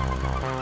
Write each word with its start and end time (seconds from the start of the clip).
Oh, 0.00 0.04
no. 0.04 0.57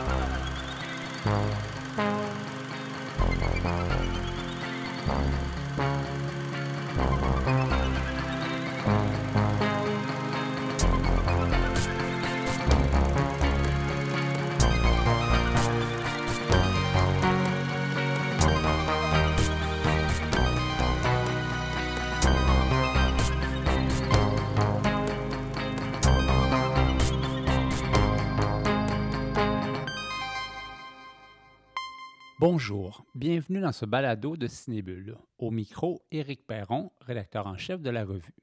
Bonjour, 32.49 33.03
bienvenue 33.13 33.59
dans 33.59 33.73
ce 33.73 33.85
balado 33.85 34.37
de 34.37 34.47
Cinébule. 34.47 35.17
Au 35.37 35.51
micro, 35.51 36.01
Éric 36.13 36.47
Perron, 36.47 36.93
rédacteur 37.01 37.45
en 37.45 37.57
chef 37.57 37.81
de 37.81 37.89
la 37.89 38.05
revue. 38.05 38.37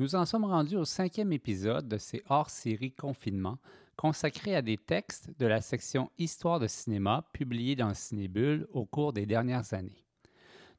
Nous 0.00 0.16
en 0.16 0.26
sommes 0.26 0.44
rendus 0.44 0.74
au 0.74 0.84
cinquième 0.84 1.32
épisode 1.32 1.86
de 1.86 1.98
ces 1.98 2.24
hors-série 2.28 2.90
confinement 2.90 3.58
consacrés 3.94 4.56
à 4.56 4.60
des 4.60 4.76
textes 4.76 5.30
de 5.38 5.46
la 5.46 5.60
section 5.60 6.10
Histoire 6.18 6.58
de 6.58 6.66
cinéma 6.66 7.30
publiés 7.32 7.76
dans 7.76 7.94
Cinébule 7.94 8.66
au 8.72 8.86
cours 8.86 9.12
des 9.12 9.24
dernières 9.24 9.72
années. 9.72 10.04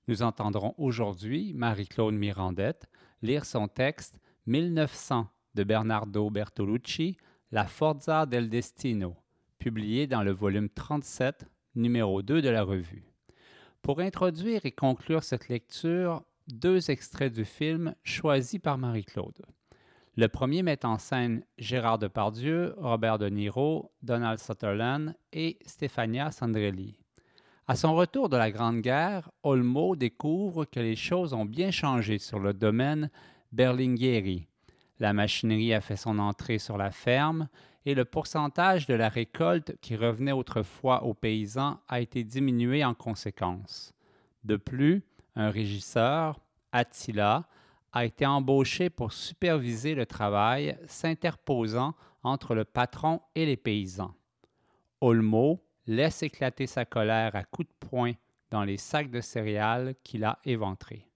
Nous 0.09 0.21
entendrons 0.21 0.75
aujourd'hui 0.77 1.53
Marie-Claude 1.53 2.13
Mirandette 2.13 2.89
lire 3.21 3.45
son 3.45 3.69
texte 3.69 4.19
1900 4.47 5.29
de 5.55 5.63
Bernardo 5.63 6.29
Bertolucci, 6.29 7.15
La 7.51 7.67
Forza 7.67 8.25
del 8.25 8.49
Destino, 8.49 9.15
publié 9.59 10.07
dans 10.07 10.23
le 10.23 10.31
volume 10.31 10.67
37 10.67 11.45
numéro 11.75 12.21
2 12.21 12.41
de 12.41 12.49
la 12.49 12.63
revue. 12.63 13.03
Pour 13.81 13.99
introduire 13.99 14.65
et 14.65 14.71
conclure 14.71 15.23
cette 15.23 15.49
lecture, 15.49 16.23
deux 16.47 16.91
extraits 16.91 17.33
du 17.33 17.45
film 17.45 17.95
choisis 18.03 18.59
par 18.59 18.77
Marie-Claude. 18.77 19.41
Le 20.15 20.27
premier 20.27 20.61
met 20.61 20.85
en 20.85 20.99
scène 20.99 21.43
Gérard 21.57 21.97
Depardieu, 21.97 22.75
Robert 22.77 23.17
De 23.17 23.29
Niro, 23.29 23.91
Donald 24.03 24.39
Sutherland 24.39 25.15
et 25.31 25.57
Stefania 25.65 26.31
Sandrelli. 26.31 26.99
À 27.65 27.75
son 27.75 27.95
retour 27.95 28.29
de 28.29 28.37
la 28.37 28.51
Grande 28.51 28.81
Guerre, 28.81 29.31
Olmo 29.41 29.95
découvre 29.95 30.65
que 30.65 30.79
les 30.79 30.95
choses 30.95 31.33
ont 31.33 31.45
bien 31.45 31.71
changé 31.71 32.19
sur 32.19 32.39
le 32.39 32.53
domaine 32.53 33.09
Berlinghieri. 33.53 34.47
La 34.99 35.13
machinerie 35.13 35.73
a 35.73 35.81
fait 35.81 35.95
son 35.95 36.19
entrée 36.19 36.59
sur 36.59 36.77
la 36.77 36.91
ferme 36.91 37.47
et 37.85 37.95
le 37.95 38.05
pourcentage 38.05 38.87
de 38.87 38.93
la 38.93 39.09
récolte 39.09 39.75
qui 39.81 39.95
revenait 39.95 40.31
autrefois 40.31 41.03
aux 41.03 41.13
paysans 41.13 41.79
a 41.87 41.99
été 41.99 42.23
diminué 42.23 42.83
en 42.83 42.93
conséquence. 42.93 43.93
De 44.43 44.55
plus, 44.55 45.03
un 45.35 45.49
régisseur, 45.49 46.39
Attila, 46.71 47.47
a 47.91 48.05
été 48.05 48.25
embauché 48.25 48.89
pour 48.89 49.13
superviser 49.13 49.95
le 49.95 50.05
travail, 50.05 50.77
s'interposant 50.87 51.93
entre 52.23 52.55
le 52.55 52.65
patron 52.65 53.21
et 53.35 53.45
les 53.45 53.57
paysans. 53.57 54.13
Olmo 55.01 55.63
laisse 55.85 56.23
éclater 56.23 56.65
sa 56.65 56.85
colère 56.85 57.35
à 57.35 57.43
coups 57.43 57.67
de 57.67 57.87
poing 57.87 58.13
dans 58.49 58.63
les 58.63 58.77
sacs 58.77 59.11
de 59.11 59.21
céréales 59.21 59.95
qu'il 60.03 60.23
a 60.23 60.39
éventrés. 60.45 61.07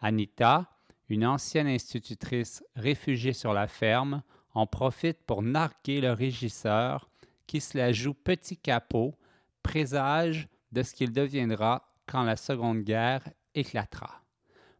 Anita, 0.00 0.70
une 1.08 1.26
ancienne 1.26 1.66
institutrice 1.66 2.62
réfugiée 2.76 3.32
sur 3.32 3.52
la 3.52 3.66
ferme, 3.66 4.22
en 4.54 4.66
profite 4.66 5.22
pour 5.26 5.42
narguer 5.42 6.00
le 6.00 6.12
régisseur 6.12 7.08
qui 7.46 7.60
se 7.60 7.76
la 7.76 7.92
joue 7.92 8.14
petit 8.14 8.56
capot, 8.56 9.14
présage 9.62 10.48
de 10.72 10.82
ce 10.82 10.94
qu'il 10.94 11.12
deviendra 11.12 11.86
quand 12.06 12.22
la 12.22 12.36
Seconde 12.36 12.82
Guerre 12.82 13.28
éclatera. 13.54 14.22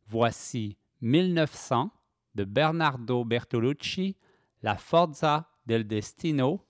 Voici 0.06 0.76
1900 1.00 1.90
de 2.34 2.44
Bernardo 2.44 3.24
Bertolucci, 3.24 4.16
La 4.62 4.76
Forza 4.76 5.48
del 5.66 5.86
Destino, 5.86 6.64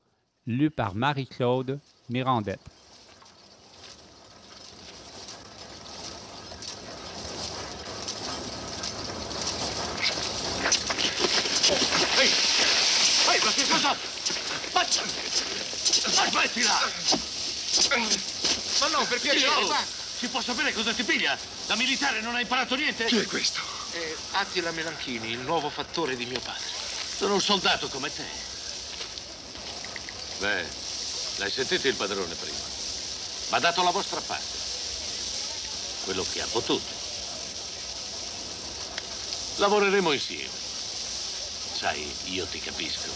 lu 0.47 0.71
par 0.71 0.95
Marie-Claude 0.95 1.81
Mirandette. 2.11 2.84
Sapere 20.45 20.75
cosa 20.75 20.93
ti 20.93 21.05
piglia? 21.05 21.37
Da 21.67 21.75
militare 21.75 22.21
non 22.21 22.35
hai 22.35 22.43
imparato 22.43 22.75
niente? 22.75 23.07
Chi 23.07 23.17
è 23.17 23.25
questo? 23.25 23.61
Eh, 23.93 24.15
Attila 24.33 24.73
Melanchini, 24.73 25.31
il 25.31 25.39
nuovo 25.39 25.71
fattore 25.71 26.17
di 26.17 26.27
mio 26.27 26.41
padre. 26.41 26.67
Sono 27.17 27.33
un 27.35 27.41
soldato 27.41 27.89
come 27.89 28.13
te. 28.13 28.27
Beh, 30.41 30.67
l'hai 31.37 31.51
sentito 31.51 31.89
il 31.89 31.95
padrone 31.95 32.35
prima. 32.35 32.59
Ma 33.49 33.57
ha 33.57 33.61
dato 33.61 33.83
la 33.83 33.91
vostra 33.91 34.21
parte. 34.21 34.63
Quello 36.05 36.27
che 36.31 36.43
ha 36.43 36.47
potuto. 36.47 36.93
Lavoreremo 39.57 40.13
insieme. 40.13 40.51
Sai, 41.75 42.15
io 42.25 42.45
ti 42.45 42.61
capisco. 42.61 43.09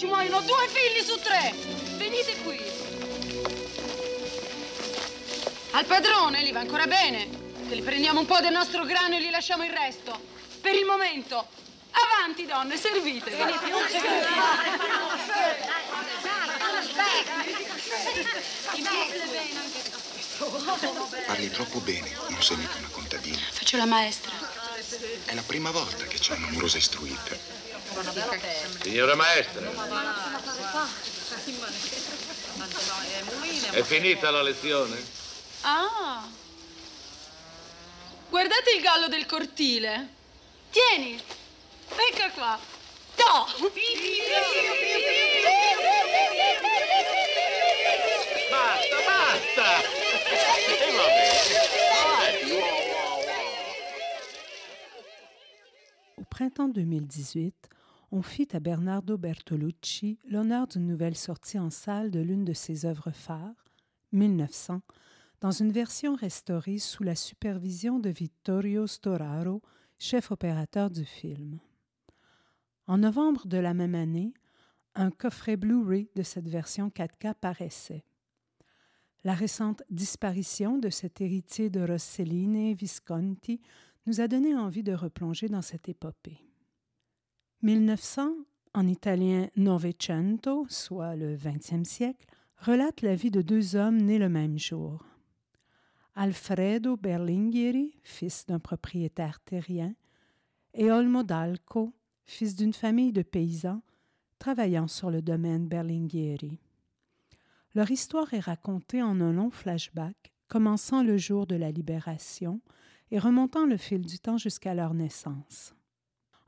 Ci 0.00 0.06
muoiono 0.06 0.40
due 0.40 0.66
figli 0.68 1.04
su 1.04 1.18
tre. 1.18 1.52
Venite 1.98 2.34
qui. 2.42 2.58
Al 5.72 5.84
padrone 5.84 6.42
gli 6.42 6.52
va 6.52 6.60
ancora 6.60 6.86
bene. 6.86 7.28
Che 7.68 7.76
gli 7.76 7.82
prendiamo 7.82 8.20
un 8.20 8.24
po' 8.24 8.40
del 8.40 8.50
nostro 8.50 8.86
grano 8.86 9.16
e 9.16 9.22
gli 9.22 9.28
lasciamo 9.28 9.62
il 9.62 9.72
resto. 9.72 10.18
Per 10.62 10.74
il 10.74 10.86
momento. 10.86 11.46
Avanti, 11.90 12.46
donne, 12.46 12.78
servite. 12.78 13.30
Parli 21.26 21.50
troppo 21.50 21.80
bene, 21.80 22.16
non 22.28 22.42
sei 22.42 22.56
mica 22.56 22.78
una 22.78 22.88
contadina. 22.88 23.38
Faccio 23.50 23.76
la 23.76 23.84
maestra. 23.84 24.32
È 25.26 25.34
la 25.34 25.42
prima 25.42 25.70
volta 25.70 26.04
che 26.04 26.18
c'è 26.18 26.36
un'amorosa 26.36 26.78
istruita. 26.78 27.59
Signora 28.82 29.14
maestra. 29.14 29.68
È 33.70 33.82
finita 33.82 34.30
la 34.30 34.42
lezione? 34.42 34.96
Ah. 35.62 36.28
Guardate 38.28 38.70
il 38.72 38.80
gallo 38.80 39.08
del 39.08 39.26
cortile. 39.26 40.08
Tieni. 40.70 41.20
Ecco 41.88 42.30
qua. 42.34 42.58
To. 43.16 43.46
Basta, 48.50 48.96
basta. 49.06 49.80
E 50.68 50.92
va 50.92 51.06
bene. 51.06 51.40
Au 56.16 56.24
printemps 56.28 56.74
2018, 56.74 57.69
on 58.12 58.22
fit 58.22 58.48
à 58.52 58.60
Bernardo 58.60 59.16
Bertolucci 59.16 60.18
l'honneur 60.28 60.66
d'une 60.66 60.86
nouvelle 60.86 61.16
sortie 61.16 61.58
en 61.58 61.70
salle 61.70 62.10
de 62.10 62.20
l'une 62.20 62.44
de 62.44 62.52
ses 62.52 62.84
œuvres 62.84 63.12
phares, 63.12 63.64
1900, 64.12 64.80
dans 65.40 65.52
une 65.52 65.72
version 65.72 66.16
restaurée 66.16 66.78
sous 66.78 67.02
la 67.02 67.14
supervision 67.14 67.98
de 67.98 68.10
Vittorio 68.10 68.86
Storaro, 68.86 69.62
chef 69.98 70.32
opérateur 70.32 70.90
du 70.90 71.04
film. 71.04 71.60
En 72.86 72.98
novembre 72.98 73.46
de 73.46 73.58
la 73.58 73.74
même 73.74 73.94
année, 73.94 74.34
un 74.94 75.10
coffret 75.10 75.56
Blu-ray 75.56 76.10
de 76.16 76.22
cette 76.22 76.48
version 76.48 76.88
4K 76.88 77.34
paraissait. 77.34 78.04
La 79.22 79.34
récente 79.34 79.82
disparition 79.90 80.78
de 80.78 80.90
cet 80.90 81.20
héritier 81.20 81.70
de 81.70 81.80
Rossellini 81.80 82.74
Visconti 82.74 83.60
nous 84.06 84.20
a 84.20 84.28
donné 84.28 84.56
envie 84.56 84.82
de 84.82 84.94
replonger 84.94 85.48
dans 85.48 85.62
cette 85.62 85.88
épopée. 85.88 86.49
1900, 87.62 88.32
en 88.72 88.86
italien 88.86 89.48
Novecento, 89.56 90.64
soit 90.70 91.14
le 91.14 91.36
XXe 91.36 91.86
siècle, 91.86 92.26
relate 92.56 93.02
la 93.02 93.14
vie 93.14 93.30
de 93.30 93.42
deux 93.42 93.76
hommes 93.76 93.98
nés 93.98 94.18
le 94.18 94.30
même 94.30 94.58
jour. 94.58 95.04
Alfredo 96.14 96.96
Berlinghieri, 96.96 97.94
fils 98.02 98.46
d'un 98.46 98.60
propriétaire 98.60 99.40
terrien, 99.40 99.94
et 100.72 100.90
Olmo 100.90 101.22
d'Alco, 101.22 101.92
fils 102.24 102.56
d'une 102.56 102.72
famille 102.72 103.12
de 103.12 103.22
paysans 103.22 103.82
travaillant 104.38 104.88
sur 104.88 105.10
le 105.10 105.20
domaine 105.20 105.68
Berlinghieri. 105.68 106.58
Leur 107.74 107.90
histoire 107.90 108.32
est 108.32 108.40
racontée 108.40 109.02
en 109.02 109.20
un 109.20 109.32
long 109.32 109.50
flashback, 109.50 110.32
commençant 110.48 111.02
le 111.02 111.18
jour 111.18 111.46
de 111.46 111.56
la 111.56 111.70
libération 111.70 112.62
et 113.10 113.18
remontant 113.18 113.66
le 113.66 113.76
fil 113.76 114.06
du 114.06 114.18
temps 114.18 114.38
jusqu'à 114.38 114.74
leur 114.74 114.94
naissance. 114.94 115.74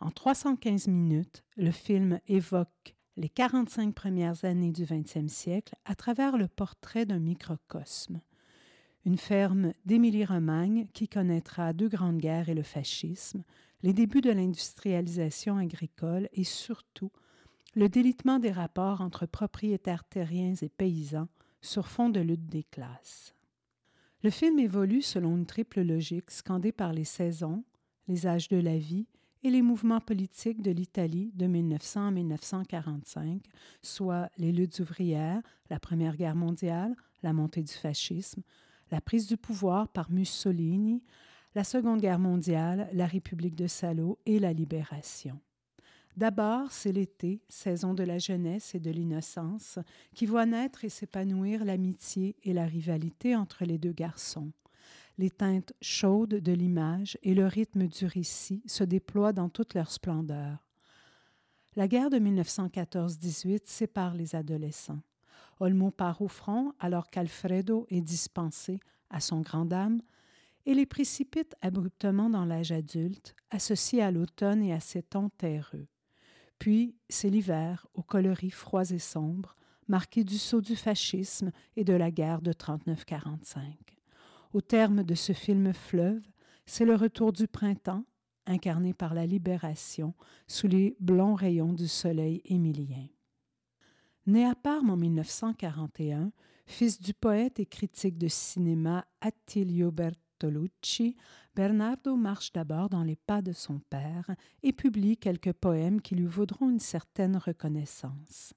En 0.02 0.10
315 0.10 0.88
minutes, 0.88 1.44
le 1.56 1.70
film 1.70 2.18
évoque 2.26 2.96
les 3.16 3.28
45 3.28 3.94
premières 3.94 4.44
années 4.44 4.72
du 4.72 4.84
XXe 4.84 5.32
siècle 5.32 5.76
à 5.84 5.94
travers 5.94 6.36
le 6.36 6.48
portrait 6.48 7.06
d'un 7.06 7.20
microcosme. 7.20 8.20
Une 9.04 9.16
ferme 9.16 9.72
d'Émilie-Romagne 9.84 10.88
qui 10.92 11.06
connaîtra 11.06 11.72
deux 11.72 11.88
grandes 11.88 12.18
guerres 12.18 12.48
et 12.48 12.54
le 12.54 12.64
fascisme, 12.64 13.44
les 13.84 13.92
débuts 13.92 14.22
de 14.22 14.32
l'industrialisation 14.32 15.56
agricole 15.56 16.28
et 16.32 16.42
surtout 16.42 17.12
le 17.76 17.88
délitement 17.88 18.40
des 18.40 18.50
rapports 18.50 19.02
entre 19.02 19.26
propriétaires 19.26 20.02
terriens 20.02 20.54
et 20.62 20.68
paysans 20.68 21.28
sur 21.60 21.86
fond 21.86 22.08
de 22.08 22.18
lutte 22.18 22.48
des 22.48 22.64
classes. 22.64 23.36
Le 24.24 24.30
film 24.30 24.58
évolue 24.58 25.02
selon 25.02 25.36
une 25.36 25.46
triple 25.46 25.82
logique 25.82 26.32
scandée 26.32 26.72
par 26.72 26.92
les 26.92 27.04
saisons, 27.04 27.62
les 28.08 28.26
âges 28.26 28.48
de 28.48 28.58
la 28.58 28.78
vie 28.78 29.06
et 29.42 29.50
les 29.50 29.62
mouvements 29.62 30.00
politiques 30.00 30.62
de 30.62 30.70
l'Italie 30.70 31.32
de 31.34 31.46
1900 31.46 32.06
à 32.06 32.10
1945, 32.10 33.42
soit 33.82 34.30
les 34.38 34.52
luttes 34.52 34.78
ouvrières, 34.80 35.42
la 35.70 35.80
Première 35.80 36.16
Guerre 36.16 36.36
mondiale, 36.36 36.94
la 37.22 37.32
montée 37.32 37.62
du 37.62 37.72
fascisme, 37.72 38.42
la 38.90 39.00
prise 39.00 39.26
du 39.26 39.36
pouvoir 39.36 39.88
par 39.88 40.10
Mussolini, 40.10 41.02
la 41.54 41.64
Seconde 41.64 42.00
Guerre 42.00 42.18
mondiale, 42.18 42.88
la 42.92 43.06
République 43.06 43.56
de 43.56 43.66
Salo 43.66 44.18
et 44.26 44.38
la 44.38 44.52
Libération. 44.52 45.38
D'abord, 46.16 46.70
c'est 46.70 46.92
l'été, 46.92 47.40
saison 47.48 47.94
de 47.94 48.02
la 48.02 48.18
jeunesse 48.18 48.74
et 48.74 48.80
de 48.80 48.90
l'innocence, 48.90 49.78
qui 50.14 50.26
voit 50.26 50.44
naître 50.44 50.84
et 50.84 50.90
s'épanouir 50.90 51.64
l'amitié 51.64 52.36
et 52.42 52.52
la 52.52 52.66
rivalité 52.66 53.34
entre 53.34 53.64
les 53.64 53.78
deux 53.78 53.92
garçons. 53.92 54.52
Les 55.18 55.30
teintes 55.30 55.72
chaudes 55.82 56.34
de 56.34 56.52
l'image 56.52 57.18
et 57.22 57.34
le 57.34 57.46
rythme 57.46 57.86
du 57.86 58.06
récit 58.06 58.62
se 58.66 58.84
déploient 58.84 59.32
dans 59.32 59.48
toute 59.48 59.74
leur 59.74 59.90
splendeur. 59.90 60.66
La 61.76 61.88
guerre 61.88 62.10
de 62.10 62.18
1914-18 62.18 63.62
sépare 63.64 64.14
les 64.14 64.34
adolescents. 64.34 65.02
Olmo 65.60 65.90
part 65.90 66.22
au 66.22 66.28
front 66.28 66.72
alors 66.80 67.08
qu'Alfredo 67.08 67.86
est 67.90 68.00
dispensé, 68.00 68.80
à 69.10 69.20
son 69.20 69.40
grand 69.40 69.64
dame, 69.64 70.02
et 70.66 70.74
les 70.74 70.86
précipite 70.86 71.54
abruptement 71.60 72.30
dans 72.30 72.44
l'âge 72.44 72.72
adulte, 72.72 73.34
associé 73.50 74.02
à 74.02 74.10
l'automne 74.10 74.62
et 74.62 74.72
à 74.72 74.80
ses 74.80 75.02
tons 75.02 75.30
terreux. 75.30 75.86
Puis, 76.58 76.94
c'est 77.08 77.30
l'hiver, 77.30 77.86
aux 77.94 78.02
coloris 78.02 78.50
froids 78.50 78.90
et 78.90 78.98
sombres, 78.98 79.56
marqué 79.88 80.24
du 80.24 80.38
saut 80.38 80.60
du 80.60 80.76
fascisme 80.76 81.50
et 81.76 81.84
de 81.84 81.92
la 81.92 82.10
guerre 82.10 82.40
de 82.40 82.52
39-45. 82.52 83.58
Au 84.52 84.60
terme 84.60 85.02
de 85.02 85.14
ce 85.14 85.32
film 85.32 85.72
fleuve, 85.72 86.20
c'est 86.66 86.84
le 86.84 86.94
retour 86.94 87.32
du 87.32 87.48
printemps, 87.48 88.04
incarné 88.44 88.92
par 88.92 89.14
la 89.14 89.24
libération, 89.24 90.14
sous 90.46 90.68
les 90.68 90.94
blonds 91.00 91.34
rayons 91.34 91.72
du 91.72 91.88
soleil 91.88 92.42
émilien. 92.44 93.06
Né 94.26 94.44
à 94.44 94.54
Parme 94.54 94.90
en 94.90 94.96
1941, 94.96 96.32
fils 96.66 97.00
du 97.00 97.14
poète 97.14 97.60
et 97.60 97.66
critique 97.66 98.18
de 98.18 98.28
cinéma 98.28 99.06
Attilio 99.22 99.90
Bertolucci, 99.90 101.16
Bernardo 101.56 102.14
marche 102.16 102.52
d'abord 102.52 102.90
dans 102.90 103.04
les 103.04 103.16
pas 103.16 103.40
de 103.40 103.52
son 103.52 103.78
père 103.78 104.30
et 104.62 104.74
publie 104.74 105.16
quelques 105.16 105.54
poèmes 105.54 106.02
qui 106.02 106.14
lui 106.14 106.26
vaudront 106.26 106.68
une 106.68 106.78
certaine 106.78 107.38
reconnaissance. 107.38 108.52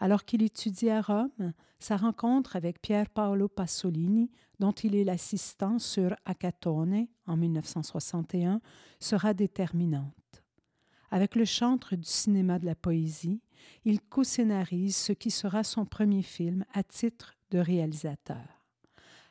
Alors 0.00 0.24
qu'il 0.24 0.42
étudie 0.42 0.90
à 0.90 1.00
Rome, 1.00 1.52
sa 1.78 1.96
rencontre 1.96 2.56
avec 2.56 2.80
Pier 2.80 3.04
Paolo 3.12 3.48
Pasolini, 3.48 4.30
dont 4.60 4.72
il 4.72 4.94
est 4.94 5.04
l'assistant 5.04 5.78
sur 5.78 6.14
Acatone 6.24 7.06
en 7.26 7.36
1961, 7.36 8.60
sera 9.00 9.34
déterminante. 9.34 10.44
Avec 11.10 11.34
le 11.34 11.44
chantre 11.44 11.96
du 11.96 12.08
cinéma 12.08 12.58
de 12.58 12.66
la 12.66 12.74
poésie, 12.74 13.40
il 13.84 14.00
co-scénarise 14.00 14.96
ce 14.96 15.12
qui 15.12 15.30
sera 15.30 15.64
son 15.64 15.84
premier 15.84 16.22
film 16.22 16.64
à 16.74 16.82
titre 16.82 17.34
de 17.50 17.58
réalisateur. 17.58 18.62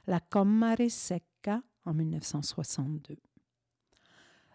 La 0.05 0.19
Commare 0.19 0.89
Secca 0.89 1.61
en 1.85 1.93
1962. 1.93 3.15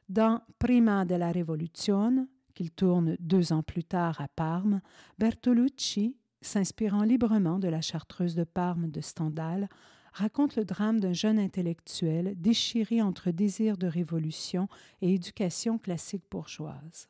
Dans 0.08 0.42
Prima 0.58 1.04
della 1.04 1.30
Rivoluzione, 1.30 2.26
qu'il 2.52 2.70
tourne 2.70 3.16
deux 3.20 3.52
ans 3.52 3.62
plus 3.62 3.84
tard 3.84 4.20
à 4.20 4.28
Parme, 4.28 4.81
Bertolucci, 5.19 6.16
s'inspirant 6.40 7.02
librement 7.02 7.58
de 7.58 7.69
la 7.69 7.81
chartreuse 7.81 8.34
de 8.34 8.44
Parme 8.44 8.90
de 8.90 9.00
Stendhal, 9.00 9.69
raconte 10.12 10.56
le 10.56 10.64
drame 10.64 11.00
d'un 11.00 11.12
jeune 11.12 11.38
intellectuel 11.38 12.34
déchiré 12.37 13.00
entre 13.00 13.31
désir 13.31 13.76
de 13.76 13.87
révolution 13.87 14.69
et 15.00 15.14
éducation 15.14 15.78
classique 15.78 16.25
bourgeoise. 16.31 17.08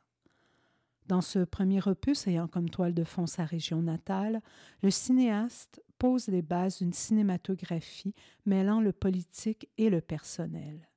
Dans 1.07 1.21
ce 1.21 1.41
premier 1.41 1.81
opus 1.87 2.27
ayant 2.29 2.47
comme 2.47 2.71
toile 2.71 2.95
de 2.95 3.05
fond 3.05 3.27
sa 3.27 3.45
région 3.45 3.83
natale, 3.83 4.41
le 4.83 4.91
cinéaste 4.91 5.83
pose 5.99 6.29
les 6.29 6.43
bases 6.43 6.79
d'une 6.79 6.93
cinématographie 6.93 8.15
mêlant 8.47 8.81
le 8.81 8.93
politique 8.93 9.69
et 9.79 9.91
le 9.91 10.01
personnel 10.01 10.89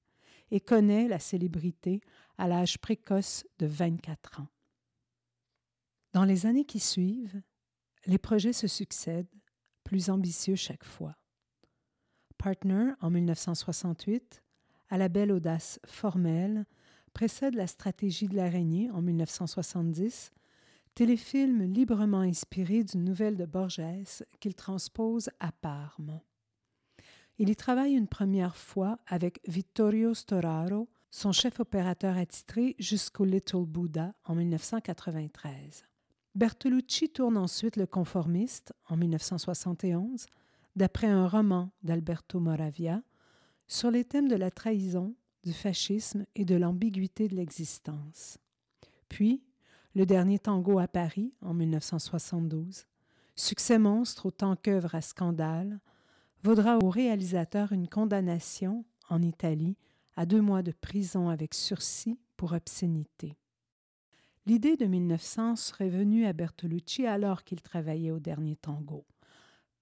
et 0.52 0.60
connaît 0.60 1.08
la 1.08 1.20
célébrité 1.20 2.02
à 2.38 2.48
l'âge 2.48 2.78
précoce 2.78 3.46
de 3.60 3.66
24 3.66 4.42
ans. 4.42 4.48
Dans 6.14 6.24
les 6.24 6.46
années 6.46 6.66
qui 6.66 6.80
suivent, 6.80 7.42
les 8.06 8.18
projets 8.18 8.54
se 8.54 8.68
succèdent, 8.68 9.28
plus 9.84 10.10
ambitieux 10.10 10.56
chaque 10.56 10.86
fois. 10.86 11.16
Partner 12.38 12.92
en 13.02 13.10
1968, 13.10 14.44
à 14.90 14.98
la 14.98 15.10
belle 15.10 15.32
audace 15.32 15.80
formelle, 15.86 16.66
précède 17.14 17.56
la 17.56 17.68
stratégie 17.68 18.28
de 18.28 18.36
l'araignée 18.36 18.90
en 18.92 19.02
1970, 19.02 20.32
téléfilm 20.94 21.64
librement 21.64 22.20
inspiré 22.20 22.84
d'une 22.84 23.04
nouvelle 23.04 23.38
de 23.38 23.46
Borges 23.46 23.82
qu'il 24.40 24.56
transpose 24.56 25.30
à 25.40 25.52
Parme. 25.52 26.22
Il 27.38 27.50
y 27.50 27.56
travaille 27.56 27.96
une 27.96 28.08
première 28.08 28.56
fois 28.56 28.98
avec 29.08 29.42
Vittorio 29.46 30.14
Storaro, 30.14 30.88
son 31.12 31.34
chef 31.34 31.60
opérateur 31.60 32.16
attitré 32.16 32.78
jusqu'au 32.80 33.26
Little 33.26 33.66
Buddha 33.66 34.14
en 34.24 34.36
1993. 34.36 35.84
Bertolucci 36.34 37.10
tourne 37.10 37.36
ensuite 37.36 37.76
Le 37.76 37.88
Conformiste 37.88 38.74
en 38.88 38.96
1971, 38.96 40.28
d'après 40.78 41.08
un 41.08 41.28
roman 41.28 41.72
d'Alberto 41.84 42.40
Moravia, 42.40 43.02
sur 43.68 43.92
les 43.92 44.06
thèmes 44.06 44.30
de 44.30 44.36
la 44.36 44.52
trahison, 44.52 45.14
du 45.44 45.52
fascisme 45.52 46.26
et 46.36 46.46
de 46.46 46.56
l'ambiguïté 46.56 47.28
de 47.28 47.36
l'existence. 47.36 48.38
Puis, 49.10 49.44
Le 49.94 50.06
Dernier 50.06 50.40
Tango 50.40 50.80
à 50.80 50.88
Paris 50.88 51.34
en 51.42 51.54
1972, 51.54 52.86
succès 53.36 53.78
monstre 53.78 54.26
autant 54.26 54.56
qu'œuvre 54.56 54.96
à 54.96 55.02
scandale, 55.02 55.82
vaudra 56.44 56.78
au 56.78 56.90
réalisateur 56.90 57.72
une 57.72 57.88
condamnation, 57.88 58.86
en 59.10 59.22
Italie, 59.22 59.78
à 60.16 60.26
deux 60.26 60.42
mois 60.42 60.64
de 60.64 60.72
prison 60.72 61.30
avec 61.30 61.54
sursis 61.54 62.20
pour 62.38 62.54
obscénité. 62.54 63.38
L'idée 64.46 64.78
de 64.78 64.86
1900 64.86 65.56
serait 65.56 65.90
venue 65.90 66.26
à 66.26 66.34
Bertolucci 66.34 67.08
alors 67.08 67.44
qu'il 67.44 67.62
travaillait 67.62 68.12
au 68.12 68.20
dernier 68.20 68.56
tango. 68.56 69.06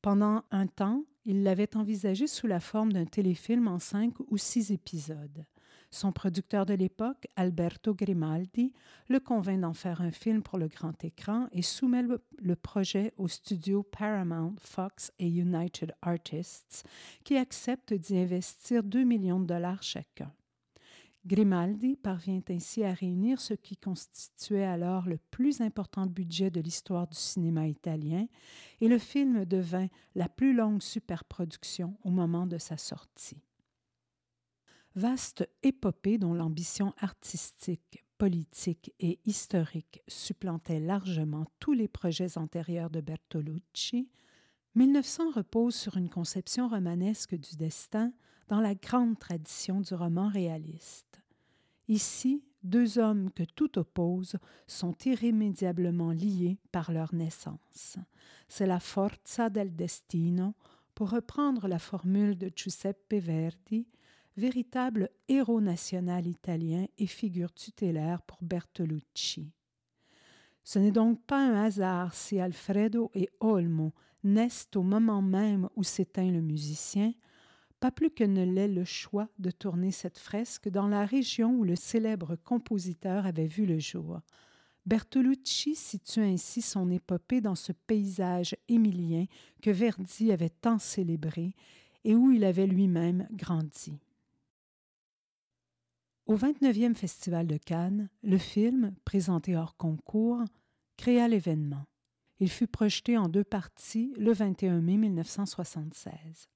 Pendant 0.01 0.43
un 0.51 0.67
temps, 0.67 1.03
il 1.25 1.43
l'avait 1.43 1.75
envisagé 1.75 2.27
sous 2.27 2.47
la 2.47 2.59
forme 2.59 2.93
d'un 2.93 3.05
téléfilm 3.05 3.67
en 3.67 3.79
cinq 3.79 4.13
ou 4.27 4.37
six 4.37 4.71
épisodes. 4.71 5.45
Son 5.93 6.11
producteur 6.11 6.65
de 6.65 6.73
l'époque, 6.73 7.27
Alberto 7.35 7.93
Grimaldi, 7.93 8.73
le 9.09 9.19
convainc 9.19 9.61
d'en 9.61 9.75
faire 9.75 10.01
un 10.01 10.09
film 10.09 10.41
pour 10.41 10.57
le 10.57 10.67
grand 10.67 11.03
écran 11.05 11.47
et 11.51 11.61
soumet 11.61 12.01
le, 12.01 12.55
projet 12.55 13.13
aux 13.17 13.27
studios 13.27 13.83
Paramount, 13.83 14.55
Fox 14.57 15.11
et 15.19 15.27
United 15.27 15.93
Artists, 16.01 16.83
qui 17.23 17.37
acceptent 17.37 17.93
d'y 17.93 18.17
investir 18.17 18.81
2 18.81 19.03
millions 19.03 19.39
de 19.39 19.45
dollars 19.45 19.83
chacun. 19.83 20.33
Grimaldi 21.27 21.95
parvient 21.95 22.41
ainsi 22.49 22.83
à 22.83 22.91
réunir 22.91 23.39
ce 23.39 23.53
qui 23.53 23.77
constituait 23.77 24.65
alors 24.65 25.07
le 25.07 25.19
plus 25.29 25.61
important 25.61 26.07
budget 26.07 26.49
de 26.49 26.59
l'histoire 26.59 27.07
du 27.07 27.17
cinéma 27.17 27.67
italien 27.67 28.25
et 28.81 28.87
le 28.87 28.97
film 28.97 29.45
devint 29.45 29.89
la 30.15 30.27
plus 30.27 30.55
longue 30.55 30.81
superproduction 30.81 31.95
au 32.03 32.09
moment 32.09 32.47
de 32.47 32.57
sa 32.57 32.77
sortie. 32.77 33.43
Vaste 34.95 35.49
épopée 35.63 36.19
dont 36.19 36.35
l'ambition 36.35 36.93
artistique, 36.99 38.05
politique 38.19 38.93
et 38.99 39.19
historique 39.25 40.03
supplantait 40.07 40.79
largement 40.79 41.47
tous 41.59 41.73
les 41.73 41.87
projets 41.87 42.37
antérieurs 42.37 42.91
de 42.91 43.01
Bertolucci, 43.01 44.07
1900 44.75 45.31
repose 45.31 45.75
sur 45.75 45.97
une 45.97 46.09
conception 46.09 46.67
romanesque 46.67 47.35
du 47.35 47.55
destin 47.55 48.11
dans 48.47 48.61
la 48.61 48.75
grande 48.75 49.17
tradition 49.17 49.81
du 49.81 49.95
roman 49.95 50.27
réaliste. 50.27 51.21
Ici, 51.87 52.43
deux 52.61 52.99
hommes 52.99 53.31
que 53.31 53.43
tout 53.43 53.79
oppose 53.79 54.37
sont 54.67 54.95
irrémédiablement 55.05 56.11
liés 56.11 56.59
par 56.71 56.91
leur 56.91 57.13
naissance. 57.13 57.97
C'est 58.47 58.67
la 58.67 58.79
forza 58.79 59.49
del 59.49 59.75
destino, 59.75 60.53
pour 60.95 61.09
reprendre 61.09 61.67
la 61.67 61.79
formule 61.79 62.37
de 62.37 62.51
Giuseppe 62.55 63.15
Verdi, 63.15 63.87
véritable 64.37 65.09
héros 65.27 65.61
national 65.61 66.27
italien 66.27 66.85
et 66.97 67.07
figure 67.07 67.53
tutélaire 67.53 68.21
pour 68.21 68.37
Bertolucci. 68.41 69.51
Ce 70.63 70.79
n'est 70.79 70.91
donc 70.91 71.21
pas 71.25 71.45
un 71.45 71.65
hasard 71.65 72.13
si 72.13 72.39
Alfredo 72.39 73.11
et 73.13 73.29
Olmo 73.39 73.93
naissent 74.23 74.69
au 74.75 74.83
moment 74.83 75.21
même 75.21 75.69
où 75.75 75.83
s'éteint 75.83 76.31
le 76.31 76.41
musicien, 76.41 77.13
pas 77.79 77.91
plus 77.91 78.11
que 78.11 78.23
ne 78.23 78.45
l'est 78.45 78.69
le 78.69 78.85
choix 78.85 79.27
de 79.39 79.51
tourner 79.51 79.91
cette 79.91 80.17
fresque 80.17 80.69
dans 80.69 80.87
la 80.87 81.05
région 81.05 81.53
où 81.57 81.65
le 81.65 81.75
célèbre 81.75 82.37
compositeur 82.37 83.25
avait 83.25 83.45
vu 83.45 83.65
le 83.65 83.77
jour. 83.77 84.21
Bertolucci 84.85 85.75
situe 85.75 86.21
ainsi 86.21 86.61
son 86.61 86.89
épopée 86.89 87.41
dans 87.41 87.55
ce 87.55 87.73
paysage 87.73 88.55
émilien 88.69 89.25
que 89.61 89.69
Verdi 89.69 90.31
avait 90.31 90.49
tant 90.49 90.79
célébré 90.79 91.55
et 92.05 92.15
où 92.15 92.31
il 92.31 92.43
avait 92.45 92.67
lui-même 92.67 93.27
grandi. 93.31 93.99
Au 96.25 96.37
29e 96.37 96.95
Festival 96.95 97.47
de 97.47 97.57
Cannes, 97.57 98.07
le 98.23 98.37
film, 98.37 98.95
présenté 99.03 99.57
hors 99.57 99.75
concours, 99.75 100.41
créa 100.95 101.27
l'événement. 101.27 101.83
Il 102.39 102.49
fut 102.49 102.67
projeté 102.67 103.17
en 103.17 103.27
deux 103.27 103.43
parties 103.43 104.13
le 104.17 104.31
21 104.31 104.79
mai 104.79 104.95
1976. 104.95 106.47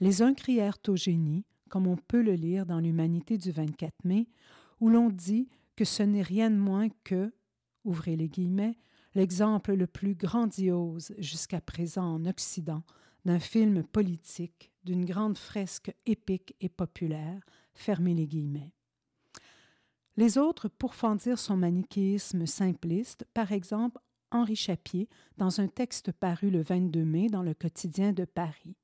Les 0.00 0.22
uns 0.22 0.32
crièrent 0.32 0.78
au 0.88 0.96
génie, 0.96 1.44
comme 1.68 1.86
on 1.86 1.96
peut 1.96 2.22
le 2.22 2.32
lire 2.32 2.64
dans 2.64 2.80
l'Humanité 2.80 3.36
du 3.36 3.50
24 3.50 3.92
mai, 4.04 4.26
où 4.80 4.88
l'on 4.88 5.10
dit 5.10 5.50
que 5.76 5.84
ce 5.84 6.02
n'est 6.02 6.22
rien 6.22 6.50
de 6.50 6.56
moins 6.56 6.88
que, 7.04 7.30
ouvrez 7.84 8.16
les 8.16 8.30
guillemets, 8.30 8.78
l'exemple 9.14 9.74
le 9.74 9.86
plus 9.86 10.14
grandiose 10.14 11.14
jusqu'à 11.18 11.60
présent 11.60 12.14
en 12.14 12.24
Occident 12.24 12.82
d'un 13.26 13.38
film 13.38 13.84
politique, 13.84 14.72
d'une 14.82 15.04
grande 15.04 15.36
fresque 15.36 15.94
épique 16.06 16.56
et 16.62 16.70
populaire, 16.70 17.44
fermez 17.74 18.14
les 18.14 18.26
guillemets. 18.26 18.72
Les 20.16 20.38
autres 20.38 20.68
pourfendirent 20.68 21.38
son 21.38 21.56
manichéisme 21.56 22.46
simpliste, 22.46 23.26
par 23.34 23.50
exemple 23.50 23.98
Henri 24.30 24.56
Chapier, 24.56 25.08
dans 25.38 25.60
un 25.60 25.66
texte 25.66 26.12
paru 26.12 26.50
le 26.50 26.62
22 26.62 27.04
mai 27.04 27.28
dans 27.28 27.42
le 27.42 27.54
quotidien 27.54 28.12
de 28.12 28.24
Paris. 28.24 28.76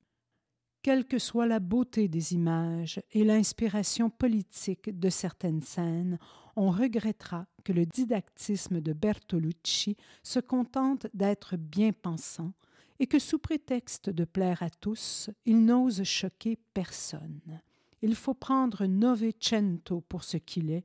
Quelle 0.81 1.05
que 1.05 1.19
soit 1.19 1.45
la 1.45 1.59
beauté 1.59 2.07
des 2.07 2.33
images 2.33 2.99
et 3.11 3.23
l'inspiration 3.23 4.09
politique 4.09 4.97
de 4.97 5.09
certaines 5.09 5.61
scènes, 5.61 6.17
on 6.55 6.71
regrettera 6.71 7.45
que 7.63 7.71
le 7.71 7.85
didactisme 7.85 8.81
de 8.81 8.91
Bertolucci 8.91 9.95
se 10.23 10.39
contente 10.39 11.07
d'être 11.13 11.55
bien 11.55 11.91
pensant 11.93 12.53
et 12.99 13.07
que 13.07 13.19
sous 13.19 13.39
prétexte 13.39 14.09
de 14.09 14.25
plaire 14.25 14.63
à 14.63 14.69
tous, 14.69 15.29
il 15.45 15.63
n'ose 15.63 16.03
choquer 16.03 16.57
personne. 16.73 17.61
Il 18.01 18.15
faut 18.15 18.33
prendre 18.33 18.85
Novecento 18.85 20.01
pour 20.01 20.23
ce 20.23 20.37
qu'il 20.37 20.71
est, 20.71 20.83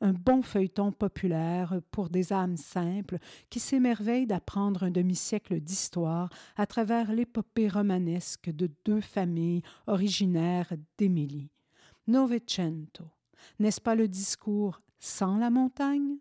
un 0.00 0.12
bon 0.12 0.42
feuilleton 0.42 0.92
populaire 0.92 1.80
pour 1.90 2.10
des 2.10 2.32
âmes 2.32 2.56
simples 2.56 3.18
qui 3.50 3.60
s'émerveillent 3.60 4.26
d'apprendre 4.26 4.84
un 4.84 4.90
demi-siècle 4.90 5.60
d'histoire 5.60 6.28
à 6.56 6.66
travers 6.66 7.12
l'épopée 7.12 7.68
romanesque 7.68 8.50
de 8.50 8.70
deux 8.84 9.00
familles 9.00 9.62
originaires 9.86 10.72
d'Émilie. 10.98 11.50
Novecento, 12.06 13.04
n'est-ce 13.58 13.80
pas 13.80 13.94
le 13.94 14.08
discours 14.08 14.80
sans 14.98 15.38
la 15.38 15.50
montagne? 15.50 16.18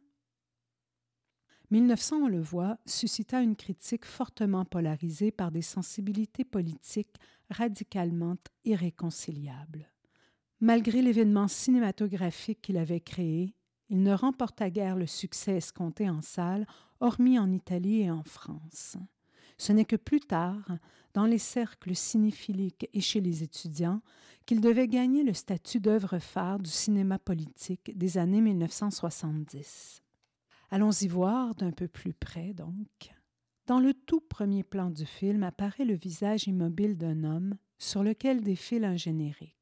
1900, 1.71 2.17
on 2.17 2.27
le 2.27 2.39
voit, 2.39 2.77
suscita 2.85 3.41
une 3.41 3.55
critique 3.55 4.05
fortement 4.05 4.65
polarisée 4.65 5.31
par 5.31 5.51
des 5.51 5.63
sensibilités 5.63 6.45
politiques 6.45 7.15
radicalement 7.49 8.37
irréconciliables. 8.63 9.91
Malgré 10.61 11.01
l'événement 11.01 11.47
cinématographique 11.47 12.61
qu'il 12.61 12.77
avait 12.77 13.01
créé, 13.01 13.55
il 13.89 14.01
ne 14.01 14.13
remporta 14.13 14.69
guère 14.69 14.95
le 14.95 15.07
succès 15.07 15.57
escompté 15.57 16.09
en 16.09 16.21
salle, 16.21 16.65
hormis 16.99 17.39
en 17.39 17.51
Italie 17.51 18.01
et 18.01 18.11
en 18.11 18.23
France. 18.23 18.97
Ce 19.57 19.71
n'est 19.71 19.85
que 19.85 19.95
plus 19.95 20.19
tard, 20.19 20.65
dans 21.13 21.25
les 21.25 21.37
cercles 21.37 21.95
cinéphiliques 21.95 22.89
et 22.93 23.01
chez 23.01 23.21
les 23.21 23.43
étudiants, 23.43 24.01
qu'il 24.45 24.61
devait 24.61 24.87
gagner 24.87 25.23
le 25.23 25.33
statut 25.33 25.79
d'œuvre 25.79 26.19
phare 26.19 26.59
du 26.59 26.69
cinéma 26.69 27.17
politique 27.19 27.97
des 27.97 28.17
années 28.17 28.41
1970. 28.41 30.01
Allons-y 30.71 31.07
voir 31.07 31.55
d'un 31.55 31.71
peu 31.71 31.87
plus 31.87 32.13
près, 32.13 32.53
donc. 32.53 33.13
Dans 33.65 33.79
le 33.79 33.93
tout 33.93 34.21
premier 34.21 34.63
plan 34.63 34.91
du 34.91 35.05
film 35.05 35.43
apparaît 35.43 35.85
le 35.85 35.95
visage 35.95 36.47
immobile 36.47 36.97
d'un 36.97 37.23
homme 37.23 37.55
sur 37.79 38.03
lequel 38.03 38.41
défile 38.41 38.85
un 38.85 38.97
générique. 38.97 39.54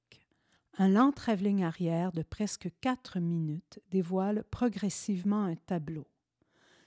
Un 0.79 0.89
lent 0.89 1.11
travelling 1.11 1.63
arrière 1.63 2.11
de 2.11 2.23
presque 2.23 2.67
quatre 2.81 3.19
minutes 3.19 3.79
dévoile 3.91 4.43
progressivement 4.49 5.43
un 5.43 5.55
tableau. 5.55 6.07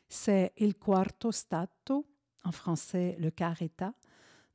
C'est 0.08 0.52
Il 0.56 0.74
Quarto 0.74 1.30
Stato, 1.30 2.04
en 2.42 2.50
français 2.50 3.16
le 3.20 3.30
quart 3.30 3.62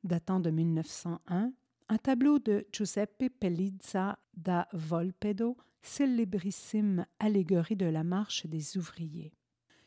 datant 0.04 0.42
de 0.42 0.50
1901, 0.50 1.54
un 1.88 1.98
tableau 1.98 2.40
de 2.40 2.68
Giuseppe 2.74 3.30
Pellizza 3.40 4.20
da 4.36 4.68
Volpedo, 4.74 5.56
célébrissime 5.82 7.06
allégorie 7.20 7.78
de 7.78 7.86
la 7.86 8.04
marche 8.04 8.46
des 8.48 8.78
ouvriers. 8.78 9.34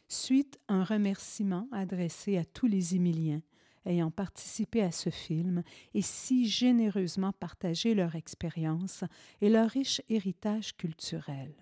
Suite 0.08 0.58
un 0.68 0.84
remerciement 0.84 1.68
adressé 1.70 2.38
à 2.38 2.46
tous 2.46 2.66
les 2.66 2.94
Émiliens, 2.94 3.42
ayant 3.86 4.10
participé 4.10 4.82
à 4.82 4.90
ce 4.90 5.10
film 5.10 5.62
et 5.92 6.02
si 6.02 6.48
généreusement 6.48 7.32
partagé 7.32 7.94
leur 7.94 8.14
expérience 8.14 9.04
et 9.40 9.48
leur 9.48 9.70
riche 9.70 10.00
héritage 10.08 10.76
culturel. 10.76 11.54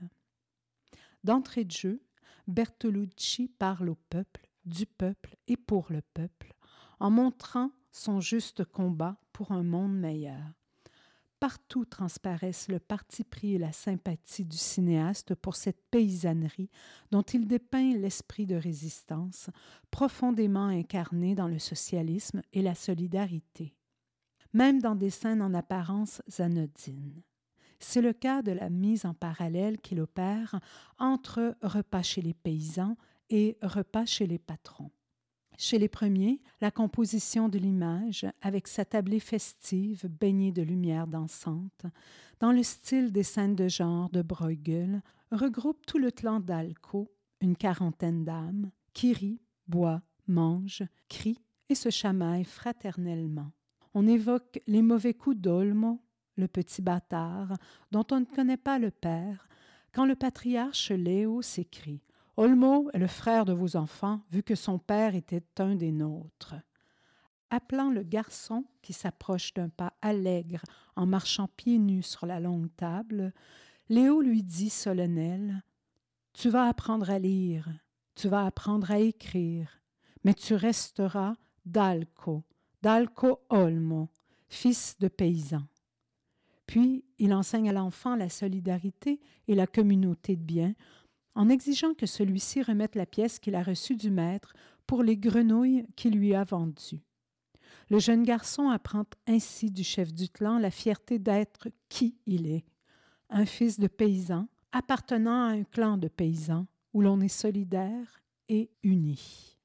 D'entrée 1.25 1.64
de 1.64 1.71
jeu, 1.71 2.02
Bertolucci 2.47 3.49
parle 3.49 3.91
au 3.91 3.99
peuple, 4.11 4.49
du 4.64 4.87
peuple 4.87 5.37
et 5.47 5.57
pour 5.57 5.87
le 5.91 6.02
peuple, 6.14 6.55
en 6.99 7.11
montrant 7.11 7.71
son 7.91 8.21
juste 8.21 8.64
combat 8.64 9.17
pour 9.33 9.52
un 9.52 9.62
monde 9.62 9.97
meilleur. 9.97 10.62
Partout 11.43 11.85
transparaissent 11.85 12.69
le 12.69 12.79
parti 12.79 13.25
pris 13.25 13.57
et 13.57 13.59
la 13.59 13.73
sympathie 13.73 14.45
du 14.45 14.57
cinéaste 14.57 15.35
pour 15.35 15.57
cette 15.57 15.83
paysannerie 15.91 16.71
dont 17.11 17.23
il 17.23 17.49
dépeint 17.49 17.97
l'esprit 17.97 18.47
de 18.47 18.55
résistance, 18.55 19.51
profondément 19.91 20.69
incarné 20.69 21.35
dans 21.35 21.49
le 21.49 21.59
socialisme 21.59 22.43
et 22.53 22.63
la 22.63 22.77
solidarité, 22.77 23.75
même 24.53 24.81
dans 24.81 24.95
des 24.95 25.11
scènes 25.11 25.43
en 25.43 25.53
apparence 25.53 26.23
anodines. 26.39 27.25
C'est 27.81 28.03
le 28.03 28.13
cas 28.13 28.43
de 28.43 28.53
la 28.53 28.71
mise 28.71 29.05
en 29.05 29.13
parallèle 29.13 29.81
qu'il 29.81 30.01
opère 30.01 30.61
entre 31.01 31.57
repas 31.61 32.05
chez 32.05 32.23
les 32.23 32.35
paysans 32.35 32.97
et 33.31 33.59
repas 33.63 34.07
chez 34.07 34.29
les 34.29 34.39
patrons. 34.39 34.93
Chez 35.62 35.78
les 35.78 35.88
premiers, 35.88 36.40
la 36.61 36.73
composition 36.73 37.49
de 37.49 37.57
l'image, 37.57 38.26
avec 38.40 38.66
sa 38.66 38.85
tablée 38.85 39.21
festive 39.21 40.09
baignée 40.09 40.50
de 40.50 40.61
lumière 40.61 41.07
dansante, 41.07 41.87
dans 42.40 42.50
le 42.50 42.64
style 42.64 43.12
des 43.12 43.23
scènes 43.23 43.54
de 43.54 43.69
genre 43.69 44.11
de 44.11 44.23
Bruegel, 44.23 45.02
regroupe 45.31 45.87
tout 45.87 45.99
le 45.99 46.11
clan 46.11 46.40
d'Alco, 46.40 47.12
une 47.40 47.54
quarantaine 47.54 48.25
d'âmes, 48.25 48.73
qui 48.92 49.12
rit, 49.12 49.40
boit, 49.69 50.02
mange, 50.26 50.83
crie 51.09 51.38
et 51.69 51.76
se 51.76 51.90
chamaillent 51.90 52.42
fraternellement. 52.42 53.52
On 53.95 54.09
évoque 54.09 54.59
les 54.66 54.83
mauvais 54.83 55.14
coups 55.14 55.37
d'Olmo, 55.37 56.02
le 56.35 56.49
petit 56.49 56.83
bâtard, 56.83 57.52
dont 57.92 58.04
on 58.11 58.19
ne 58.19 58.25
connaît 58.25 58.57
pas 58.57 58.81
le 58.81 58.90
père, 58.90 59.47
quand 59.92 60.07
le 60.07 60.16
patriarche 60.16 60.90
Léo 60.90 61.40
s'écrie 61.40 62.02
Olmo 62.37 62.91
est 62.93 62.99
le 62.99 63.07
frère 63.07 63.45
de 63.45 63.53
vos 63.53 63.77
enfants, 63.77 64.23
vu 64.31 64.43
que 64.43 64.55
son 64.55 64.79
père 64.79 65.15
était 65.15 65.45
un 65.59 65.75
des 65.75 65.93
nôtres. 65.93 66.55
Appelant 67.51 67.91
le 67.91 68.03
garçon 68.03 68.65
qui 68.81 68.95
s'approche 68.95 69.53
d'un 69.53 69.69
pas 69.69 69.93
allègre 70.01 70.62
en 70.97 71.05
marchant 71.05 71.49
pieds 71.57 71.79
nus 71.79 72.03
sur 72.03 72.25
la 72.25 72.41
longue 72.41 72.75
table, 72.77 73.35
Léo 73.91 74.23
lui 74.23 74.43
dit 74.43 74.71
solennel 74.71 75.62
Tu 76.33 76.49
vas 76.49 76.67
apprendre 76.67 77.11
à 77.11 77.19
lire, 77.19 77.69
tu 78.15 78.29
vas 78.29 78.47
apprendre 78.47 78.91
à 78.91 78.99
écrire, 78.99 79.83
mais 80.25 80.33
tu 80.33 80.55
resteras 80.55 81.35
Dalco, 81.67 82.45
Dalco 82.81 83.41
Olmo, 83.51 84.09
fils 84.49 84.97
de 84.99 85.09
paysan. 85.09 85.62
Puis 86.67 87.05
il 87.19 87.35
enseigne 87.35 87.69
à 87.69 87.73
l'enfant 87.75 88.17
la 88.17 88.31
solidarité 88.31 89.21
et 89.47 89.55
la 89.55 89.67
communauté 89.67 90.37
de 90.37 90.43
biens 90.43 90.75
en 91.35 91.49
exigeant 91.49 91.95
que 91.95 92.07
celui-ci 92.07 92.62
remette 92.62 92.95
la 92.95 93.07
pièce 93.07 93.39
qu'il 93.39 93.55
a 93.55 93.62
reçue 93.62 93.97
du 93.97 94.11
maître 94.11 94.53
pour 94.87 95.03
les 95.03 95.17
grenouilles 95.17 95.87
qu'il 95.97 96.15
lui 96.15 96.35
a 96.35 96.45
vendues. 96.45 97.03
Le 97.89 97.99
jeune 97.99 98.23
garçon 98.23 98.69
apprend 98.69 99.05
ainsi 99.27 99.71
du 99.71 99.85
chef 99.85 100.12
du 100.12 100.29
clan 100.29 100.59
la 100.59 100.71
fierté 100.71 101.19
d'être 101.19 101.69
qui 101.89 102.17
il 102.27 102.47
est, 102.47 102.65
un 103.31 103.47
fils 103.47 103.79
de 103.79 103.87
paysan 103.87 104.49
appartenant 104.73 105.49
à 105.49 105.53
un 105.53 105.65
clan 105.65 105.99
de 105.99 106.09
paysans 106.09 106.67
où 106.93 107.03
l'on 107.03 107.21
est 107.21 107.29
solidaire 107.29 108.23
et 108.49 108.71
uni. 108.83 109.59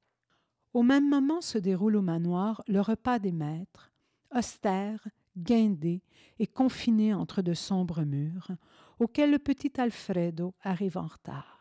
Au 0.74 0.82
même 0.82 1.08
moment 1.08 1.40
se 1.40 1.58
déroule 1.58 1.96
au 1.96 2.02
manoir 2.02 2.62
le 2.68 2.80
repas 2.80 3.18
des 3.18 3.32
maîtres, 3.32 3.92
austère, 4.34 5.06
guindé 5.36 6.02
et 6.38 6.46
confiné 6.46 7.14
entre 7.14 7.42
de 7.42 7.54
sombres 7.54 8.02
murs, 8.02 8.50
auquel 8.98 9.30
le 9.30 9.38
petit 9.38 9.72
Alfredo 9.80 10.54
arrive 10.62 10.98
en 10.98 11.06
retard. 11.06 11.57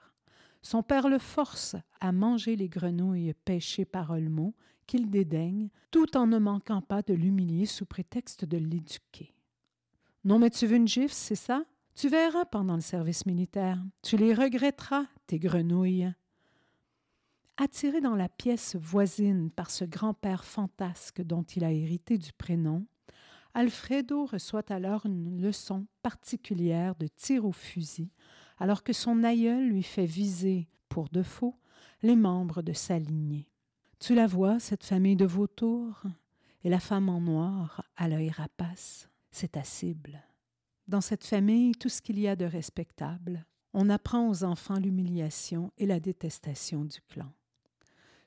Son 0.70 0.84
père 0.84 1.08
le 1.08 1.18
force 1.18 1.78
à 2.02 2.12
manger 2.12 2.58
les 2.58 2.68
grenouilles 2.68 3.34
pêchées 3.46 3.86
par 3.86 4.10
Olmo, 4.10 4.54
qu'il 4.86 5.10
dédaigne, 5.10 5.70
tout 5.92 6.18
en 6.18 6.28
ne 6.28 6.38
manquant 6.38 6.82
pas 6.82 7.02
de 7.02 7.14
l'humilier 7.14 7.66
sous 7.66 7.86
prétexte 7.86 8.44
de 8.44 8.58
l'éduquer. 8.58 9.34
Non, 10.26 10.40
mais 10.40 10.50
tu 10.50 10.68
veux 10.68 10.76
une 10.76 10.86
gifle, 10.86 11.14
c'est 11.14 11.36
ça? 11.36 11.64
Tu 11.96 12.10
verras 12.10 12.44
pendant 12.44 12.76
le 12.76 12.82
service 12.82 13.26
militaire. 13.26 13.82
Tu 14.02 14.18
les 14.18 14.34
regretteras, 14.34 15.06
tes 15.26 15.40
grenouilles. 15.40 16.12
Attiré 17.56 18.02
dans 18.02 18.16
la 18.16 18.28
pièce 18.28 18.76
voisine 18.76 19.50
par 19.50 19.72
ce 19.72 19.86
grand-père 19.86 20.44
fantasque 20.44 21.22
dont 21.22 21.44
il 21.44 21.64
a 21.64 21.72
hérité 21.72 22.18
du 22.18 22.34
prénom, 22.34 22.86
Alfredo 23.54 24.26
reçoit 24.26 24.70
alors 24.70 25.06
une 25.06 25.42
leçon 25.42 25.88
particulière 26.04 26.94
de 26.96 27.08
tir 27.08 27.46
au 27.46 27.54
fusil, 27.54 28.12
alors 28.58 28.84
que 28.84 28.94
son 28.94 29.24
aïeul 29.24 29.68
lui 29.68 29.84
fait 29.84 30.06
viser, 30.06 30.68
pour 30.90 31.10
de 31.10 31.24
faux, 31.24 31.56
les 32.02 32.16
membres 32.16 32.62
de 32.62 32.74
sa 32.74 33.00
lignée. 33.00 33.50
Tu 34.00 34.16
la 34.16 34.28
vois, 34.28 34.60
cette 34.60 34.84
famille 34.84 35.16
de 35.16 35.26
vautours? 35.26 36.04
Et 36.64 36.70
la 36.70 36.80
femme 36.80 37.10
en 37.10 37.22
noir, 37.22 37.84
à 37.96 38.08
l'œil 38.08 38.30
rapace, 38.30 39.10
c'est 39.32 39.54
ta 39.54 39.64
cible. 39.64 40.22
Dans 40.88 41.02
cette 41.02 41.26
famille, 41.26 41.74
tout 41.74 41.90
ce 41.90 42.02
qu'il 42.02 42.20
y 42.20 42.28
a 42.28 42.36
de 42.36 42.46
respectable, 42.46 43.46
on 43.74 43.90
apprend 43.90 44.30
aux 44.30 44.44
enfants 44.44 44.80
l'humiliation 44.80 45.72
et 45.78 45.86
la 45.86 46.00
détestation 46.00 46.84
du 46.86 47.00
clan. 47.02 47.32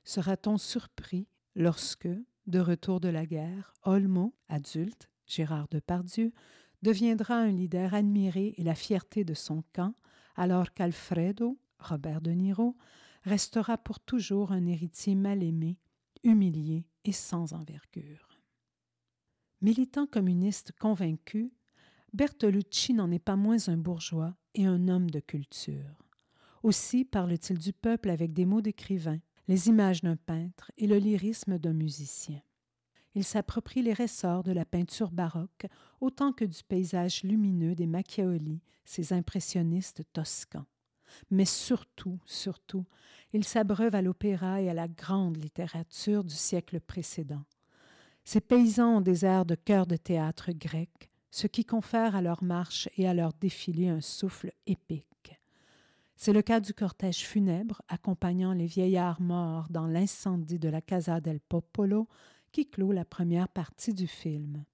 Sera-t-on 0.04 0.58
surpris 0.58 1.26
lorsque, 1.54 2.08
de 2.46 2.60
retour 2.60 3.00
de 3.00 3.08
la 3.08 3.26
guerre, 3.26 3.74
Olmo, 3.82 4.34
adulte, 4.48 5.08
Gérard 5.26 5.68
Depardieu, 5.68 6.32
deviendra 6.82 7.34
un 7.36 7.50
leader 7.50 7.94
admiré 7.94 8.54
et 8.56 8.62
la 8.62 8.74
fierté 8.74 9.24
de 9.24 9.34
son 9.34 9.62
camp, 9.72 9.94
alors 10.36 10.72
qu'Alfredo, 10.72 11.58
Robert 11.78 12.20
De 12.20 12.30
Niro, 12.30 12.76
restera 13.22 13.78
pour 13.78 14.00
toujours 14.00 14.52
un 14.52 14.66
héritier 14.66 15.14
mal 15.14 15.42
aimé, 15.42 15.78
humilié 16.24 16.86
et 17.04 17.12
sans 17.12 17.52
envergure. 17.52 18.40
Militant 19.60 20.06
communiste 20.06 20.72
convaincu, 20.78 21.52
Bertolucci 22.12 22.94
n'en 22.94 23.10
est 23.10 23.18
pas 23.18 23.36
moins 23.36 23.68
un 23.68 23.76
bourgeois 23.76 24.34
et 24.54 24.66
un 24.66 24.88
homme 24.88 25.10
de 25.10 25.20
culture. 25.20 26.08
Aussi 26.62 27.04
parle-t-il 27.04 27.58
du 27.58 27.72
peuple 27.72 28.10
avec 28.10 28.32
des 28.32 28.46
mots 28.46 28.62
d'écrivain, 28.62 29.20
les 29.48 29.68
images 29.68 30.02
d'un 30.02 30.16
peintre 30.16 30.72
et 30.76 30.86
le 30.86 30.98
lyrisme 30.98 31.58
d'un 31.58 31.72
musicien. 31.72 32.40
Il 33.14 33.24
s'approprie 33.24 33.82
les 33.82 33.94
ressorts 33.94 34.44
de 34.44 34.52
la 34.52 34.64
peinture 34.64 35.10
baroque 35.10 35.66
autant 36.00 36.32
que 36.32 36.44
du 36.44 36.62
paysage 36.62 37.22
lumineux 37.24 37.74
des 37.74 37.86
Macchiaoli, 37.86 38.60
ces 38.84 39.12
impressionnistes 39.12 40.02
toscans. 40.12 40.66
Mais 41.30 41.44
surtout, 41.44 42.20
surtout, 42.24 42.86
il 43.32 43.44
s'abreuve 43.44 43.96
à 43.96 44.02
l'opéra 44.02 44.60
et 44.60 44.70
à 44.70 44.74
la 44.74 44.86
grande 44.86 45.36
littérature 45.42 46.22
du 46.22 46.34
siècle 46.34 46.80
précédent. 46.80 47.42
Ces 48.24 48.40
paysans 48.40 48.98
ont 48.98 49.00
des 49.00 49.24
airs 49.24 49.46
de 49.46 49.56
chœur 49.56 49.86
de 49.86 49.96
théâtre 49.96 50.52
grec, 50.52 51.10
ce 51.32 51.48
qui 51.48 51.64
confère 51.64 52.14
à 52.14 52.22
leur 52.22 52.44
marche 52.44 52.88
et 52.96 53.08
à 53.08 53.14
leur 53.14 53.32
défilé 53.32 53.88
un 53.88 54.00
souffle 54.00 54.52
épique. 54.66 55.06
C'est 56.16 56.32
le 56.32 56.42
cas 56.42 56.60
du 56.60 56.74
cortège 56.74 57.26
funèbre 57.26 57.82
accompagnant 57.88 58.52
les 58.52 58.66
vieillards 58.66 59.22
morts 59.22 59.68
dans 59.70 59.86
l'incendie 59.86 60.58
de 60.58 60.68
la 60.68 60.82
Casa 60.82 61.20
del 61.20 61.40
Popolo 61.40 62.08
qui 62.52 62.68
clôt 62.68 62.92
la 62.92 63.04
première 63.04 63.48
partie 63.48 63.94
du 63.94 64.06
film. 64.06 64.64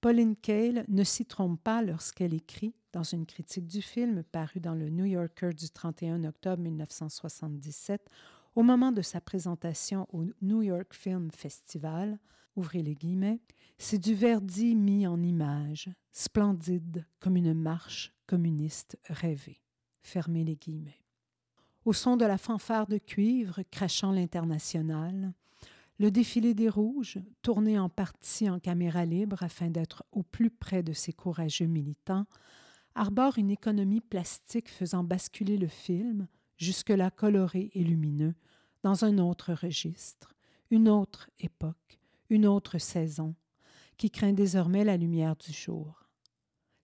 Pauline 0.00 0.36
Kael 0.36 0.84
ne 0.88 1.02
s'y 1.02 1.26
trompe 1.26 1.60
pas 1.62 1.82
lorsqu'elle 1.82 2.34
écrit, 2.34 2.74
dans 2.92 3.02
une 3.02 3.26
critique 3.26 3.66
du 3.66 3.82
film 3.82 4.22
parue 4.22 4.60
dans 4.60 4.74
le 4.74 4.90
New 4.90 5.04
Yorker 5.04 5.50
du 5.50 5.70
31 5.70 6.24
octobre 6.24 6.62
1977, 6.62 8.08
au 8.54 8.62
moment 8.62 8.92
de 8.92 9.02
sa 9.02 9.20
présentation 9.20 10.06
au 10.12 10.24
New 10.40 10.62
York 10.62 10.94
Film 10.94 11.30
Festival, 11.30 12.18
ouvrez 12.56 12.82
les 12.82 12.94
guillemets, 12.94 13.40
c'est 13.76 13.98
du 13.98 14.14
Verdi 14.14 14.74
mis 14.74 15.06
en 15.06 15.22
image, 15.22 15.90
splendide 16.12 17.04
comme 17.20 17.36
une 17.36 17.54
marche 17.54 18.12
communiste 18.26 18.98
rêvée. 19.08 19.60
Fermez 20.00 20.44
les 20.44 20.56
guillemets. 20.56 21.02
Au 21.84 21.92
son 21.92 22.16
de 22.16 22.24
la 22.24 22.38
fanfare 22.38 22.86
de 22.86 22.98
cuivre 22.98 23.62
crachant 23.70 24.12
l'international, 24.12 25.32
le 25.98 26.10
défilé 26.10 26.54
des 26.54 26.68
Rouges, 26.68 27.18
tourné 27.42 27.78
en 27.78 27.88
partie 27.88 28.48
en 28.48 28.60
caméra 28.60 29.04
libre 29.04 29.42
afin 29.42 29.68
d'être 29.68 30.04
au 30.12 30.22
plus 30.22 30.50
près 30.50 30.82
de 30.82 30.92
ces 30.92 31.12
courageux 31.12 31.66
militants, 31.66 32.26
arbore 32.94 33.38
une 33.38 33.50
économie 33.50 34.00
plastique 34.00 34.68
faisant 34.68 35.02
basculer 35.02 35.56
le 35.56 35.66
film, 35.66 36.28
jusque-là 36.56 37.10
coloré 37.10 37.70
et 37.74 37.82
lumineux, 37.82 38.34
dans 38.82 39.04
un 39.04 39.18
autre 39.18 39.52
registre, 39.52 40.34
une 40.70 40.88
autre 40.88 41.30
époque, 41.40 41.98
une 42.30 42.46
autre 42.46 42.78
saison, 42.78 43.34
qui 43.96 44.10
craint 44.10 44.32
désormais 44.32 44.84
la 44.84 44.96
lumière 44.96 45.34
du 45.36 45.52
jour. 45.52 46.08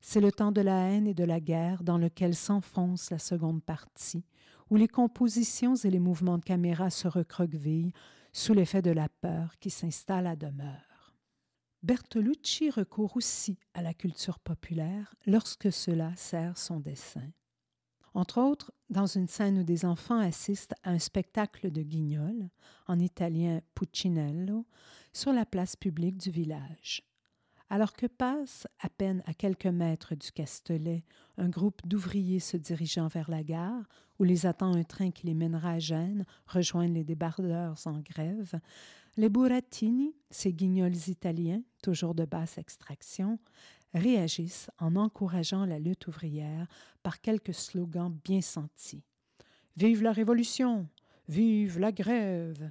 C'est 0.00 0.20
le 0.20 0.32
temps 0.32 0.52
de 0.52 0.60
la 0.60 0.88
haine 0.88 1.06
et 1.06 1.14
de 1.14 1.24
la 1.24 1.40
guerre 1.40 1.84
dans 1.84 1.98
lequel 1.98 2.34
s'enfonce 2.34 3.10
la 3.10 3.18
seconde 3.18 3.62
partie, 3.62 4.24
où 4.70 4.76
les 4.76 4.88
compositions 4.88 5.76
et 5.76 5.90
les 5.90 6.00
mouvements 6.00 6.38
de 6.38 6.44
caméra 6.44 6.90
se 6.90 7.06
recroquevillent 7.06 7.92
sous 8.34 8.52
l'effet 8.52 8.82
de 8.82 8.90
la 8.90 9.08
peur 9.08 9.56
qui 9.60 9.70
s'installe 9.70 10.26
à 10.26 10.34
demeure. 10.34 11.14
Bertolucci 11.84 12.68
recourt 12.68 13.16
aussi 13.16 13.58
à 13.74 13.80
la 13.80 13.94
culture 13.94 14.40
populaire 14.40 15.14
lorsque 15.24 15.72
cela 15.72 16.12
sert 16.16 16.58
son 16.58 16.80
dessin. 16.80 17.30
Entre 18.12 18.40
autres, 18.40 18.72
dans 18.90 19.06
une 19.06 19.28
scène 19.28 19.60
où 19.60 19.62
des 19.62 19.84
enfants 19.84 20.18
assistent 20.18 20.74
à 20.82 20.90
un 20.90 20.98
spectacle 20.98 21.70
de 21.70 21.82
guignol, 21.82 22.50
en 22.88 22.98
italien 22.98 23.60
Puccinello, 23.74 24.66
sur 25.12 25.32
la 25.32 25.46
place 25.46 25.76
publique 25.76 26.16
du 26.16 26.30
village. 26.30 27.02
Alors 27.74 27.92
que 27.92 28.06
passe, 28.06 28.68
à 28.78 28.88
peine 28.88 29.20
à 29.26 29.34
quelques 29.34 29.66
mètres 29.66 30.14
du 30.14 30.30
Castellet, 30.30 31.02
un 31.38 31.48
groupe 31.48 31.84
d'ouvriers 31.84 32.38
se 32.38 32.56
dirigeant 32.56 33.08
vers 33.08 33.28
la 33.28 33.42
gare, 33.42 33.82
où 34.20 34.22
les 34.22 34.46
attend 34.46 34.72
un 34.76 34.84
train 34.84 35.10
qui 35.10 35.26
les 35.26 35.34
mènera 35.34 35.72
à 35.72 35.78
Gênes, 35.80 36.24
rejoindre 36.46 36.94
les 36.94 37.02
débardeurs 37.02 37.74
en 37.86 37.98
grève, 37.98 38.60
les 39.16 39.28
burattini, 39.28 40.14
ces 40.30 40.52
guignols 40.52 41.08
italiens, 41.08 41.62
toujours 41.82 42.14
de 42.14 42.24
basse 42.24 42.58
extraction, 42.58 43.40
réagissent 43.92 44.70
en 44.78 44.94
encourageant 44.94 45.64
la 45.64 45.80
lutte 45.80 46.06
ouvrière 46.06 46.68
par 47.02 47.20
quelques 47.20 47.54
slogans 47.54 48.16
bien 48.24 48.40
sentis. 48.40 49.02
Vive 49.76 50.04
la 50.04 50.12
révolution! 50.12 50.88
Vive 51.28 51.80
la 51.80 51.90
grève! 51.90 52.70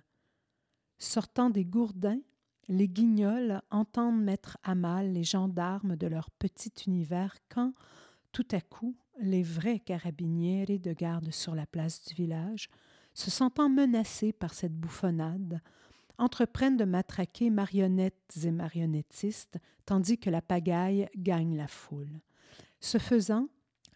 Sortant 0.98 1.50
des 1.50 1.66
gourdins, 1.66 2.22
les 2.67 2.88
guignols 2.88 3.62
entendent 3.71 4.21
mettre 4.21 4.58
à 4.63 4.76
mal 4.76 5.12
les 5.13 5.23
gendarmes 5.23 5.95
de 5.95 6.08
leur 6.08 6.30
petit 6.32 6.71
univers 6.88 7.36
quand, 7.49 7.73
tout 8.32 8.47
à 8.52 8.62
coup, 8.62 8.95
les 9.19 9.43
vrais 9.43 9.80
carabinieri 9.80 10.80
de 10.80 10.93
garde 10.93 11.32
sur 11.32 11.56
la 11.56 11.65
place 11.65 12.04
du 12.06 12.15
village, 12.15 12.69
se 13.13 13.30
sentant 13.30 13.69
menacés 13.69 14.34
par 14.34 14.54
cette 14.54 14.73
bouffonnade, 14.73 15.62
entreprennent 16.17 16.78
de 16.78 16.86
matraquer 16.86 17.49
marionnettes 17.49 18.38
et 18.43 18.52
marionnettistes, 18.52 19.58
tandis 19.86 20.17
que 20.17 20.30
la 20.30 20.41
pagaille 20.41 21.10
gagne 21.15 21.58
la 21.58 21.67
foule. 21.67 22.19
Ce 22.80 22.97
faisant, 22.97 23.47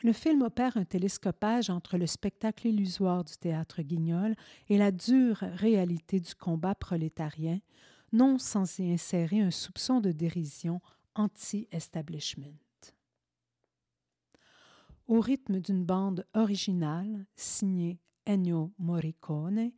le 0.03 0.13
film 0.13 0.43
opère 0.43 0.77
un 0.77 0.85
télescopage 0.85 1.69
entre 1.69 1.97
le 1.97 2.05
spectacle 2.05 2.67
illusoire 2.67 3.23
du 3.23 3.33
théâtre 3.37 3.81
guignol 3.81 4.35
et 4.69 4.77
la 4.77 4.91
dure 4.91 5.39
réalité 5.39 6.19
du 6.19 6.35
combat 6.35 6.75
prolétarien, 6.75 7.59
non 8.11 8.37
sans 8.37 8.79
y 8.79 8.91
insérer 8.91 9.41
un 9.41 9.51
soupçon 9.51 9.99
de 9.99 10.11
dérision 10.11 10.81
anti-establishment. 11.15 12.57
au 15.07 15.21
rythme 15.21 15.59
d'une 15.59 15.85
bande 15.85 16.25
originale 16.33 17.25
signée 17.35 17.99
Ennio 18.25 18.73
Morricone, 18.77 19.71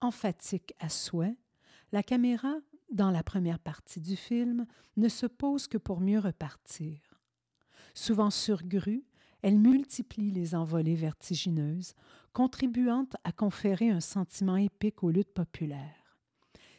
emphatique 0.00 0.74
à 0.78 0.88
souhait, 0.88 1.36
la 1.92 2.02
caméra, 2.02 2.54
dans 2.90 3.10
la 3.10 3.22
première 3.22 3.58
partie 3.58 4.00
du 4.00 4.16
film, 4.16 4.66
ne 4.96 5.08
se 5.08 5.26
pose 5.26 5.66
que 5.66 5.78
pour 5.78 6.00
mieux 6.00 6.18
repartir. 6.18 6.98
Souvent 7.94 8.30
surgrue, 8.30 9.04
elle 9.42 9.58
multiplie 9.58 10.30
les 10.30 10.54
envolées 10.54 10.94
vertigineuses, 10.94 11.94
contribuant 12.32 13.08
à 13.24 13.32
conférer 13.32 13.90
un 13.90 14.00
sentiment 14.00 14.56
épique 14.56 15.02
aux 15.02 15.10
luttes 15.10 15.34
populaires. 15.34 15.99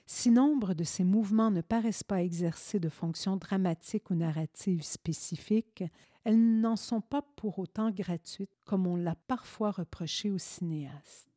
Si 0.06 0.30
nombre 0.30 0.74
de 0.74 0.84
ces 0.84 1.04
mouvements 1.04 1.52
ne 1.52 1.62
paraissent 1.62 2.04
pas 2.04 2.22
exercer 2.22 2.80
de 2.80 2.90
fonctions 2.90 3.38
dramatiques 3.38 4.10
ou 4.10 4.16
narratives 4.16 4.84
spécifiques, 4.84 5.84
elles 6.24 6.60
n'en 6.60 6.76
sont 6.76 7.02
pas 7.02 7.22
pour 7.36 7.60
autant 7.60 7.92
gratuites 7.92 8.56
comme 8.66 8.88
on 8.88 8.96
l'a 8.96 9.16
parfois 9.28 9.72
reproché 9.72 10.30
aux 10.30 10.38
cinéastes. 10.38 11.32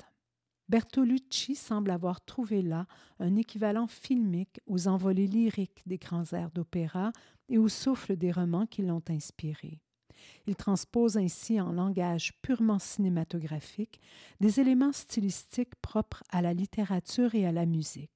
Bertolucci 0.69 1.57
semble 1.57 1.91
avoir 1.91 2.25
trouvé 2.25 2.63
là 2.63 2.87
un 3.19 3.37
équivalent 3.37 3.87
filmique 3.87 4.61
aux 4.67 4.89
envolées 4.89 5.27
lyriques 5.27 5.83
des 5.87 5.99
grands 5.99 6.33
airs 6.33 6.51
d'opéra 6.51 7.13
et 7.49 7.59
au 7.59 7.69
souffle 7.69 8.17
des 8.17 8.33
romans 8.33 8.67
qui 8.67 8.83
l'ont 8.83 9.03
inspiré. 9.11 9.81
Il 10.47 10.57
transpose 10.57 11.19
ainsi 11.19 11.61
en 11.61 11.73
langage 11.73 12.33
purement 12.41 12.79
cinématographique 12.79 14.01
des 14.41 14.59
éléments 14.59 14.93
stylistiques 14.93 15.75
propres 15.77 16.23
à 16.31 16.41
la 16.41 16.55
littérature 16.55 17.35
et 17.35 17.47
à 17.47 17.53
la 17.53 17.67
musique. 17.67 18.14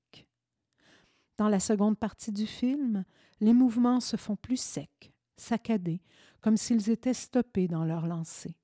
Dans 1.39 1.49
la 1.49 1.61
seconde 1.61 1.97
partie 1.97 2.33
du 2.33 2.47
film, 2.47 3.05
les 3.41 3.53
mouvements 3.53 4.01
se 4.01 4.17
font 4.17 4.35
plus 4.35 4.61
secs, 4.61 5.13
saccadés, 5.37 6.03
comme 6.41 6.57
s'ils 6.57 6.91
étaient 6.91 7.15
stoppés 7.15 7.69
dans 7.69 7.85
leur 7.85 8.09
lancée. 8.09 8.57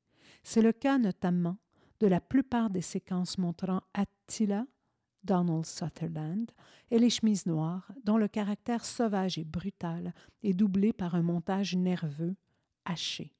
C'est 0.42 0.60
le 0.60 0.72
cas 0.72 0.98
notamment 0.98 1.56
de 2.00 2.08
la 2.08 2.20
plupart 2.20 2.70
des 2.70 2.82
séquences 2.82 3.38
montrant 3.38 3.80
Attila, 3.94 4.66
Donald 5.22 5.64
Sutherland 5.64 6.50
et 6.90 6.98
les 6.98 7.10
chemises 7.10 7.46
noires, 7.46 7.90
dont 8.02 8.18
le 8.18 8.28
caractère 8.28 8.84
sauvage 8.84 9.38
et 9.38 9.44
brutal 9.44 10.12
est 10.42 10.52
doublé 10.52 10.92
par 10.92 11.14
un 11.14 11.22
montage 11.22 11.76
nerveux, 11.76 12.34
haché. 12.84 13.32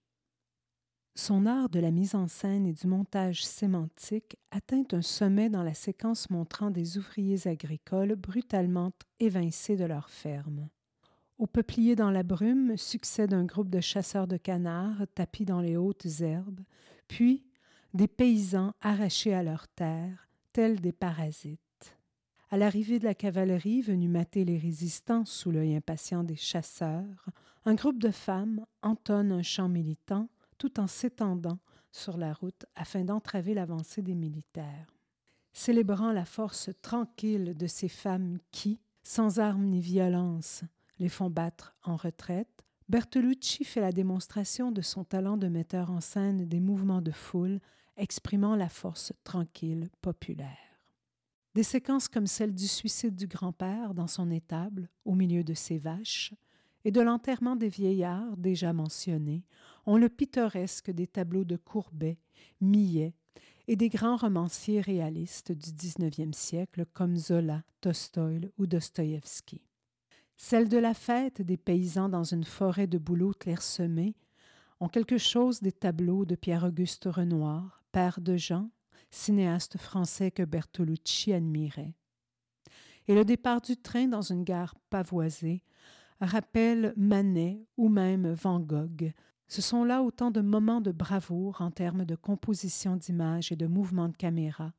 Son 1.17 1.47
art 1.47 1.69
de 1.69 1.79
la 1.79 1.93
mise 1.93 2.17
en 2.17 2.27
scène 2.27 2.67
et 2.67 2.73
du 2.73 2.89
montage 2.89 3.45
sémantique 3.45 4.37
atteint 4.51 4.83
un 4.91 5.03
sommet 5.03 5.49
dans 5.49 5.63
la 5.63 5.73
séquence 5.73 6.29
montrant 6.29 6.73
des 6.73 6.99
ouvriers 6.99 7.47
agricoles 7.47 8.17
brutalement 8.17 8.91
évincés 9.21 9.77
de 9.77 9.85
leur 9.85 10.11
ferme. 10.11 10.69
Au 11.39 11.47
peuplier 11.47 11.95
dans 11.95 12.11
la 12.11 12.25
brume 12.25 12.77
succède 12.77 13.33
un 13.33 13.45
groupe 13.45 13.71
de 13.71 13.81
chasseurs 13.81 14.27
de 14.27 14.37
canards 14.37 15.07
tapis 15.15 15.45
dans 15.45 15.61
les 15.61 15.77
hautes 15.77 16.21
herbes, 16.21 16.61
puis 17.07 17.45
des 17.93 18.09
paysans 18.09 18.73
arrachés 18.81 19.35
à 19.35 19.45
leurs 19.45 19.69
terres, 19.69 20.29
tels 20.53 20.81
des 20.81 20.93
parasites. 20.93 21.61
À 22.51 22.57
l'arrivée 22.57 22.99
de 22.99 23.05
la 23.05 23.15
cavalerie 23.15 23.83
venue 23.83 24.09
mater 24.09 24.45
les 24.45 24.59
résistants 24.59 25.25
sous 25.25 25.53
l'œil 25.53 25.77
impatient 25.77 26.25
des 26.25 26.37
chasseurs, 26.37 27.27
un 27.67 27.75
groupe 27.75 28.01
de 28.01 28.11
femmes 28.11 28.67
entonne 28.83 29.31
un 29.31 29.43
chant 29.43 29.69
militant 29.69 30.29
tout 30.65 30.81
en 30.81 30.87
s'étendant 30.87 31.59
sur 31.93 32.17
la 32.17 32.33
route 32.33 32.65
afin 32.75 33.05
d'entraver 33.05 33.53
l'avancée 33.53 34.01
des 34.01 34.15
militaires. 34.15 34.95
Célébrant 35.53 36.11
la 36.11 36.25
force 36.25 36.71
tranquille 36.81 37.55
de 37.55 37.67
ces 37.67 37.91
femmes 37.91 38.39
qui, 38.51 38.81
sans 39.03 39.41
armes 39.41 39.67
ni 39.67 39.83
violence, 39.83 40.65
les 40.99 41.11
font 41.11 41.29
battre 41.29 41.77
en 41.83 41.97
retraite, 41.97 42.65
Bertolucci 42.89 43.65
fait 43.65 43.83
la 43.83 43.93
démonstration 43.93 44.73
de 44.73 44.81
son 44.81 45.05
talent 45.05 45.37
de 45.37 45.49
metteur 45.49 45.91
en 45.91 46.01
scène 46.01 46.47
des 46.47 46.61
mouvements 46.61 47.03
de 47.03 47.13
foule 47.13 47.61
exprimant 47.99 48.57
la 48.57 48.71
force 48.71 49.13
tranquille 49.23 49.91
populaire. 50.01 50.81
Des 51.55 51.63
séquences 51.63 52.09
comme 52.09 52.27
celle 52.27 52.55
du 52.55 52.69
suicide 52.69 53.17
du 53.17 53.27
grand-père 53.27 53.93
dans 53.93 54.07
son 54.07 54.31
étable, 54.31 54.89
au 55.05 55.15
milieu 55.15 55.45
de 55.45 55.53
ses 55.53 55.77
vaches, 55.77 56.33
et 56.85 56.91
de 56.91 57.01
l'enterrement 57.01 57.57
des 57.57 57.69
vieillards 57.69 58.37
déjà 58.37 58.73
mentionnés, 58.73 59.45
ont 59.87 59.97
le 59.97 60.09
pittoresque 60.09 60.91
des 60.91 61.07
tableaux 61.07 61.45
de 61.45 61.57
Courbet, 61.57 62.19
Millet 62.61 63.15
et 63.67 63.77
des 63.77 63.89
grands 63.89 64.17
romanciers 64.17 64.81
réalistes 64.81 65.53
du 65.53 65.73
XIXe 65.73 66.37
siècle 66.37 66.85
comme 66.93 67.17
Zola, 67.17 67.63
Tolstoï 67.81 68.51
ou 68.59 68.67
Dostoïevski. 68.67 69.63
Celle 70.37 70.69
de 70.69 70.79
la 70.79 70.95
fête 70.95 71.43
des 71.43 71.57
paysans 71.57 72.09
dans 72.09 72.25
une 72.25 72.45
forêt 72.45 72.87
de 72.87 72.99
bouleaux 72.99 73.33
clairsemés 73.33 74.15
ont 74.81 74.89
quelque 74.89 75.19
chose 75.19 75.61
des 75.61 75.73
tableaux 75.73 76.25
de 76.25 76.35
Pierre-Auguste 76.35 77.05
Renoir, 77.07 77.83
père 77.93 78.21
de 78.21 78.37
Jean, 78.37 78.71
cinéaste 79.11 79.79
français 79.79 80.31
que 80.31 80.43
Bertolucci 80.43 81.33
admirait. 81.33 81.95
Et 83.07 83.15
le 83.15 83.25
départ 83.25 83.61
du 83.61 83.77
train 83.77 84.09
dans 84.09 84.23
une 84.23 84.45
gare 84.45 84.75
pavoisée 84.91 85.63
rappelle 86.21 86.95
Manet 86.97 87.67
ou 87.77 87.89
même 87.89 88.33
Van 88.33 88.61
Gogh. 88.61 89.13
Ce 89.49 89.63
sont 89.63 89.85
là 89.85 90.03
autant 90.03 90.31
de 90.31 90.41
moments 90.41 90.81
de 90.81 90.93
bravoure 90.93 91.61
en 91.61 91.71
termes 91.71 92.05
de 92.05 92.17
composition 92.17 92.97
d'images 92.97 93.53
et 93.53 93.57
de 93.57 93.67
mouvement 93.67 94.09
de 94.09 94.17
caméra, 94.17 94.73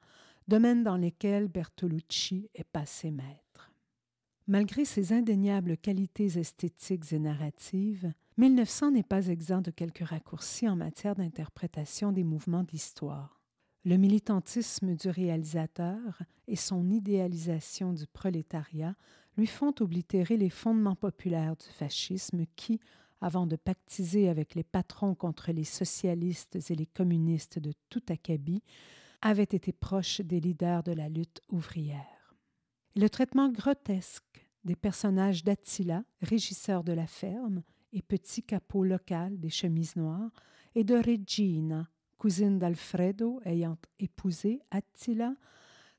domaines 0.48 0.84
dans 0.84 0.98
lesquels 0.98 1.48
Bertolucci 1.48 2.50
est 2.56 2.64
passé 2.64 3.12
maître. 3.12 3.72
Malgré 4.48 4.86
ses 4.86 5.14
indéniables 5.14 5.78
qualités 5.78 6.38
esthétiques 6.38 7.14
et 7.14 7.20
narratives, 7.20 8.12
1900 8.38 8.92
n'est 8.92 9.04
pas 9.04 9.28
exempt 9.28 9.62
de 9.62 9.72
quelques 9.72 10.06
raccourcis 10.06 10.68
en 10.70 10.76
matière 10.76 11.16
d'interprétation 11.16 12.12
des 12.12 12.24
mouvements 12.24 12.64
de 12.64 12.72
l'histoire. 12.72 13.42
Le 13.86 13.98
militantisme 13.98 14.96
du 14.96 15.10
réalisateur 15.10 16.22
et 16.48 16.56
son 16.56 16.90
idéalisation 16.90 17.94
du 17.94 18.06
prolétariat 18.08 18.96
lui 19.38 19.48
font 19.48 19.74
oblitérer 19.80 20.38
les 20.38 20.50
fondements 20.50 20.96
populaires 20.96 21.56
du 21.56 21.66
fascisme 21.66 22.46
qui, 22.56 22.80
avant 23.22 23.48
de 23.48 23.56
pactiser 23.56 24.30
avec 24.30 24.56
les 24.56 24.64
patrons 24.64 25.16
contre 25.16 25.52
les 25.52 25.64
socialistes 25.64 26.58
et 26.70 26.76
les 26.76 26.86
communistes 26.86 27.60
de 27.60 27.74
tout 27.90 28.04
acabit, 28.10 28.64
avaient 29.22 29.44
été 29.44 29.72
proches 29.72 30.22
des 30.22 30.40
leaders 30.40 30.84
de 30.84 30.92
la 30.92 31.10
lutte 31.10 31.42
ouvrière. 31.50 32.36
le 32.96 33.10
traitement 33.10 33.50
grotesque 33.50 34.48
des 34.64 34.76
personnages 34.76 35.44
d'Attila, 35.44 36.04
régisseur 36.22 36.84
de 36.84 36.94
la 36.94 37.08
ferme, 37.08 37.62
et 37.94 38.02
petit 38.02 38.42
capot 38.42 38.84
local 38.84 39.40
des 39.40 39.50
chemises 39.50 39.96
noires, 39.96 40.32
et 40.76 40.84
de 40.84 40.96
Regina, 40.96 41.88
cousine 42.18 42.58
d'Alfredo 42.58 43.40
ayant 43.46 43.78
épousé 44.00 44.60
Attila, 44.72 45.36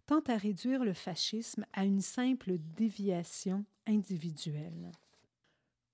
tend 0.07 0.23
à 0.29 0.37
réduire 0.37 0.85
le 0.85 0.93
fascisme 0.93 1.67
à 1.73 1.85
une 1.85 2.01
simple 2.01 2.59
déviation 2.77 3.65
individuelle. 3.87 4.93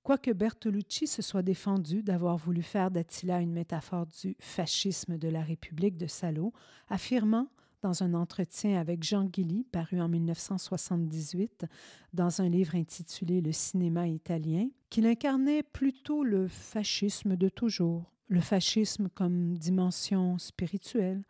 Quoique 0.02 0.32
Bertolucci 0.32 1.06
se 1.06 1.22
soit 1.22 1.42
défendu 1.42 2.02
d'avoir 2.02 2.36
voulu 2.36 2.62
faire 2.62 2.90
d'Attila 2.90 3.40
une 3.40 3.52
métaphore 3.52 4.06
du 4.06 4.36
fascisme 4.40 5.16
de 5.16 5.28
la 5.28 5.42
République 5.42 5.96
de 5.96 6.08
Salo, 6.08 6.52
affirmant 6.88 7.48
dans 7.82 8.02
un 8.02 8.14
entretien 8.14 8.80
avec 8.80 9.02
Jean 9.02 9.24
Guilly, 9.24 9.64
paru 9.64 10.00
en 10.00 10.08
1978, 10.08 11.66
dans 12.12 12.40
un 12.40 12.48
livre 12.48 12.74
intitulé 12.74 13.40
Le 13.40 13.52
cinéma 13.52 14.08
italien, 14.08 14.68
qu'il 14.90 15.06
incarnait 15.06 15.62
plutôt 15.62 16.24
le 16.24 16.48
fascisme 16.48 17.36
de 17.36 17.48
toujours, 17.48 18.12
le 18.28 18.40
fascisme 18.40 19.08
comme 19.08 19.56
dimension 19.56 20.38
spirituelle, 20.38 21.22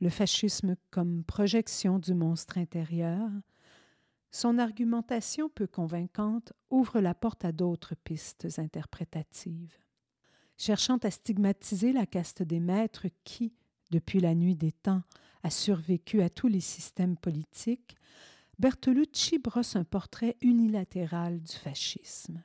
le 0.00 0.10
fascisme 0.10 0.76
comme 0.90 1.24
projection 1.24 1.98
du 1.98 2.14
monstre 2.14 2.58
intérieur, 2.58 3.30
son 4.30 4.58
argumentation 4.58 5.48
peu 5.48 5.66
convaincante 5.66 6.52
ouvre 6.70 7.00
la 7.00 7.14
porte 7.14 7.44
à 7.44 7.52
d'autres 7.52 7.94
pistes 7.96 8.46
interprétatives. 8.58 9.78
Cherchant 10.56 10.98
à 10.98 11.10
stigmatiser 11.10 11.92
la 11.92 12.04
caste 12.04 12.42
des 12.42 12.60
maîtres 12.60 13.06
qui, 13.24 13.54
depuis 13.90 14.20
la 14.20 14.34
nuit 14.34 14.56
des 14.56 14.72
temps, 14.72 15.02
a 15.42 15.50
survécu 15.50 16.20
à 16.20 16.28
tous 16.28 16.48
les 16.48 16.60
systèmes 16.60 17.16
politiques, 17.16 17.96
Bertolucci 18.58 19.38
brosse 19.38 19.76
un 19.76 19.84
portrait 19.84 20.36
unilatéral 20.40 21.40
du 21.40 21.52
fascisme. 21.52 22.42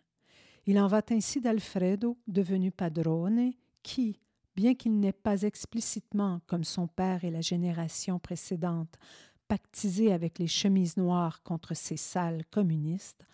Il 0.68 0.80
en 0.80 0.88
va 0.88 1.02
ainsi 1.10 1.42
d'Alfredo, 1.42 2.20
devenu 2.28 2.72
padrone, 2.72 3.54
qui, 3.82 4.20
bien 4.56 4.76
qu'il 4.76 5.00
n'ait 5.00 5.14
pas 5.14 5.44
explicitement, 5.44 6.42
comme 6.48 6.64
son 6.64 6.88
père 6.88 7.24
et 7.24 7.32
la 7.32 7.42
génération 7.42 8.20
précédente, 8.20 8.98
pactisé 9.48 10.12
avec 10.12 10.40
les 10.40 10.48
chemises 10.48 10.98
noires 10.98 11.44
contre 11.44 11.76
ces 11.76 11.98
salles 11.98 12.44
communistes, 12.52 13.26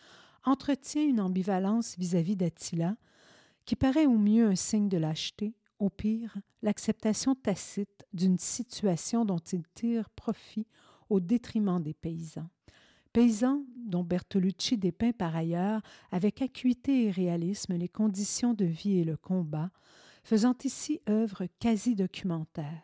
entretient 0.45 1.03
une 1.03 1.21
ambivalence 1.21 1.97
vis-à-vis 1.97 2.35
d'Attila, 2.35 2.95
qui 3.65 3.75
paraît 3.75 4.05
au 4.05 4.17
mieux 4.17 4.47
un 4.47 4.55
signe 4.55 4.89
de 4.89 4.97
lâcheté, 4.97 5.53
au 5.79 5.89
pire 5.89 6.37
l'acceptation 6.61 7.35
tacite 7.35 8.05
d'une 8.13 8.37
situation 8.37 9.25
dont 9.25 9.37
il 9.37 9.63
tire 9.73 10.09
profit 10.09 10.67
au 11.09 11.19
détriment 11.19 11.81
des 11.81 11.93
paysans. 11.93 12.49
Paysans 13.13 13.63
dont 13.85 14.03
Bertolucci 14.03 14.77
dépeint 14.77 15.11
par 15.11 15.35
ailleurs 15.35 15.81
avec 16.11 16.41
acuité 16.41 17.05
et 17.05 17.11
réalisme 17.11 17.75
les 17.75 17.87
conditions 17.87 18.53
de 18.53 18.65
vie 18.65 18.99
et 18.99 19.03
le 19.03 19.17
combat, 19.17 19.71
faisant 20.23 20.55
ici 20.63 20.99
œuvre 21.09 21.47
quasi 21.59 21.95
documentaire. 21.95 22.83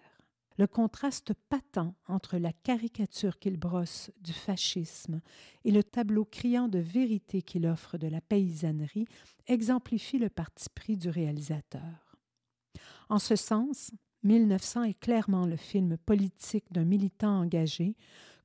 Le 0.57 0.67
contraste 0.67 1.33
patent 1.49 1.93
entre 2.07 2.37
la 2.37 2.53
caricature 2.53 3.39
qu'il 3.39 3.57
brosse 3.57 4.09
du 4.21 4.31
fascisme 4.31 5.21
et 5.65 5.71
le 5.71 5.83
tableau 5.83 6.23
criant 6.23 6.69
de 6.69 6.79
vérité 6.79 7.41
qu'il 7.41 7.67
offre 7.67 7.97
de 7.97 8.07
la 8.07 8.21
paysannerie 8.21 9.07
exemplifie 9.47 10.17
le 10.17 10.29
parti 10.29 10.69
pris 10.73 10.95
du 10.95 11.09
réalisateur. 11.09 12.17
En 13.09 13.19
ce 13.19 13.35
sens, 13.35 13.91
1900 14.23 14.83
est 14.83 14.99
clairement 14.99 15.45
le 15.45 15.57
film 15.57 15.97
politique 15.97 16.71
d'un 16.71 16.85
militant 16.85 17.41
engagé, 17.41 17.95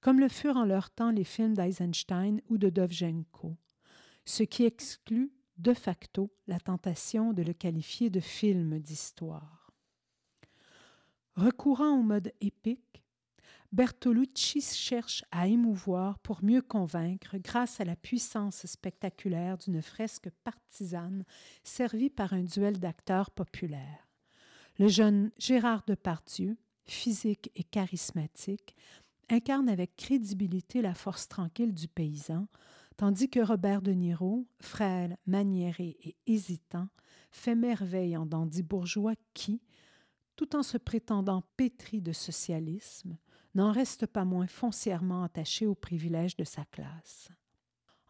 comme 0.00 0.18
le 0.18 0.28
furent 0.28 0.56
en 0.56 0.64
leur 0.64 0.90
temps 0.90 1.10
les 1.10 1.24
films 1.24 1.54
d'Eisenstein 1.54 2.40
ou 2.48 2.58
de 2.58 2.70
Dovzhenko, 2.70 3.56
ce 4.24 4.42
qui 4.42 4.64
exclut 4.64 5.32
de 5.60 5.74
facto 5.74 6.30
la 6.46 6.58
tentation 6.58 7.32
de 7.32 7.42
le 7.42 7.52
qualifier 7.52 8.08
de 8.08 8.20
film 8.20 8.78
d'histoire. 8.78 9.72
Recourant 11.36 11.98
au 11.98 12.02
mode 12.02 12.32
épique, 12.40 13.02
Bertolucci 13.72 14.62
cherche 14.62 15.22
à 15.30 15.46
émouvoir 15.46 16.18
pour 16.20 16.42
mieux 16.42 16.62
convaincre 16.62 17.36
grâce 17.38 17.80
à 17.80 17.84
la 17.84 17.94
puissance 17.94 18.66
spectaculaire 18.66 19.58
d'une 19.58 19.80
fresque 19.80 20.28
partisane 20.42 21.24
servie 21.62 22.10
par 22.10 22.32
un 22.32 22.42
duel 22.42 22.80
d'acteurs 22.80 23.30
populaires. 23.30 24.08
Le 24.78 24.88
jeune 24.88 25.30
Gérard 25.38 25.84
Depardieu, 25.86 26.56
physique 26.84 27.52
et 27.54 27.62
charismatique, 27.62 28.74
incarne 29.28 29.68
avec 29.68 29.94
crédibilité 29.94 30.82
la 30.82 30.94
force 30.94 31.28
tranquille 31.28 31.74
du 31.74 31.86
paysan, 31.86 32.48
tandis 33.00 33.30
que 33.30 33.40
Robert 33.40 33.80
De 33.80 33.92
Niro, 33.92 34.46
frêle, 34.60 35.16
maniéré 35.24 35.96
et 36.02 36.16
hésitant, 36.26 36.86
fait 37.30 37.54
merveille 37.54 38.14
en 38.14 38.26
dandy 38.26 38.62
bourgeois 38.62 39.14
qui, 39.32 39.62
tout 40.36 40.54
en 40.54 40.62
se 40.62 40.76
prétendant 40.76 41.42
pétri 41.56 42.02
de 42.02 42.12
socialisme, 42.12 43.16
n'en 43.54 43.72
reste 43.72 44.04
pas 44.04 44.26
moins 44.26 44.46
foncièrement 44.46 45.22
attaché 45.22 45.66
aux 45.66 45.74
privilèges 45.74 46.36
de 46.36 46.44
sa 46.44 46.66
classe. 46.66 47.30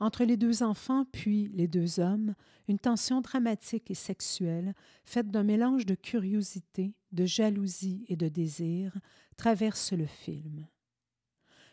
Entre 0.00 0.24
les 0.24 0.37
deux 0.37 0.64
enfants, 0.64 1.05
puis 1.12 1.46
les 1.55 1.68
deux 1.68 2.00
hommes, 2.00 2.35
une 2.66 2.81
tension 2.81 3.20
dramatique 3.20 3.92
et 3.92 3.94
sexuelle, 3.94 4.74
faite 5.05 5.31
d'un 5.31 5.44
mélange 5.44 5.87
de 5.87 5.94
curiosité, 5.94 6.96
de 7.12 7.26
jalousie 7.26 8.05
et 8.09 8.16
de 8.16 8.26
désir, 8.26 8.98
traverse 9.37 9.92
le 9.92 10.07
film, 10.07 10.66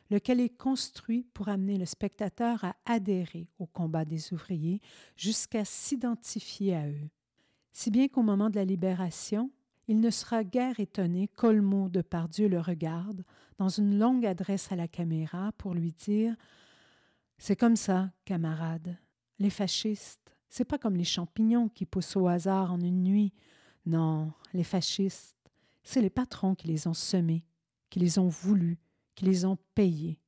lequel 0.09 0.39
est 0.39 0.55
construit 0.55 1.23
pour 1.33 1.49
amener 1.49 1.77
le 1.77 1.85
spectateur 1.85 2.63
à 2.63 2.75
adhérer 2.85 3.47
au 3.59 3.65
combat 3.65 4.05
des 4.05 4.33
ouvriers 4.33 4.81
jusqu'à 5.15 5.65
s'identifier 5.65 6.75
à 6.75 6.87
eux. 6.87 7.09
Si 7.71 7.91
bien 7.91 8.07
qu'au 8.07 8.23
moment 8.23 8.49
de 8.49 8.55
la 8.55 8.65
libération, 8.65 9.51
il 9.87 9.99
ne 9.99 10.09
sera 10.09 10.43
guère 10.43 10.79
étonné 10.79 11.29
qu'Olmo 11.29 11.89
de 11.89 12.01
Pardieu 12.01 12.47
le 12.47 12.59
regarde 12.59 13.23
dans 13.57 13.69
une 13.69 13.97
longue 13.97 14.25
adresse 14.25 14.71
à 14.71 14.75
la 14.75 14.87
caméra 14.87 15.51
pour 15.57 15.73
lui 15.73 15.93
dire 15.93 16.35
C'est 17.37 17.55
comme 17.55 17.75
ça, 17.75 18.11
camarade. 18.25 18.97
Les 19.39 19.49
fascistes, 19.49 20.35
c'est 20.49 20.65
pas 20.65 20.77
comme 20.77 20.95
les 20.95 21.03
champignons 21.03 21.69
qui 21.69 21.85
poussent 21.85 22.15
au 22.15 22.27
hasard 22.27 22.73
en 22.73 22.79
une 22.79 23.03
nuit. 23.03 23.33
Non, 23.85 24.33
les 24.53 24.63
fascistes, 24.63 25.37
c'est 25.83 26.01
les 26.01 26.09
patrons 26.09 26.55
qui 26.55 26.67
les 26.67 26.87
ont 26.87 26.93
semés, 26.93 27.45
qui 27.89 27.99
les 27.99 28.19
ont 28.19 28.27
voulus, 28.27 28.79
qui 29.17 29.25
les 29.25 29.45
ont 29.45 29.57
payés. 29.73 30.21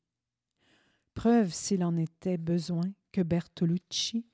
Preuve, 1.13 1.53
s'il 1.53 1.83
en 1.83 1.95
était 1.95 2.39
besoin, 2.39 2.91
que 3.11 3.21
Bertolucci, 3.21 4.25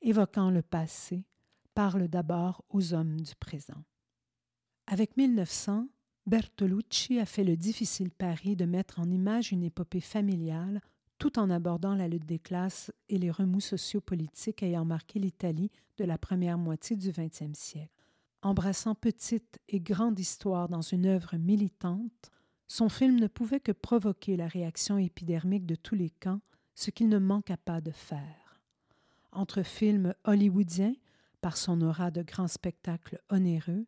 évoquant 0.00 0.50
le 0.50 0.62
passé, 0.62 1.24
parle 1.74 2.06
d'abord 2.06 2.64
aux 2.70 2.94
hommes 2.94 3.20
du 3.20 3.34
présent. 3.34 3.82
Avec 4.86 5.16
1900, 5.16 5.88
Bertolucci 6.24 7.18
a 7.18 7.26
fait 7.26 7.42
le 7.42 7.56
difficile 7.56 8.12
pari 8.12 8.54
de 8.54 8.64
mettre 8.64 9.00
en 9.00 9.10
image 9.10 9.50
une 9.50 9.64
épopée 9.64 10.00
familiale 10.00 10.80
tout 11.18 11.38
en 11.38 11.50
abordant 11.50 11.96
la 11.96 12.06
lutte 12.06 12.26
des 12.26 12.38
classes 12.38 12.92
et 13.08 13.18
les 13.18 13.30
remous 13.30 13.60
sociopolitiques 13.60 14.62
ayant 14.62 14.84
marqué 14.84 15.18
l'Italie 15.18 15.72
de 15.96 16.04
la 16.04 16.16
première 16.18 16.58
moitié 16.58 16.94
du 16.94 17.10
XXe 17.10 17.58
siècle. 17.58 18.04
Embrassant 18.42 18.94
petite 18.94 19.58
et 19.68 19.80
grande 19.80 20.20
histoire 20.20 20.68
dans 20.68 20.82
une 20.82 21.06
œuvre 21.06 21.36
militante, 21.36 22.30
son 22.68 22.88
film 22.88 23.18
ne 23.20 23.26
pouvait 23.26 23.60
que 23.60 23.72
provoquer 23.72 24.36
la 24.36 24.48
réaction 24.48 24.98
épidermique 24.98 25.66
de 25.66 25.74
tous 25.74 25.94
les 25.94 26.10
camps, 26.10 26.40
ce 26.74 26.90
qu'il 26.90 27.08
ne 27.08 27.18
manqua 27.18 27.56
pas 27.56 27.80
de 27.80 27.90
faire. 27.92 28.60
Entre 29.32 29.62
films 29.62 30.14
hollywoodiens, 30.24 30.94
par 31.40 31.56
son 31.56 31.80
aura 31.80 32.10
de 32.10 32.22
grands 32.22 32.48
spectacles 32.48 33.20
onéreux, 33.30 33.86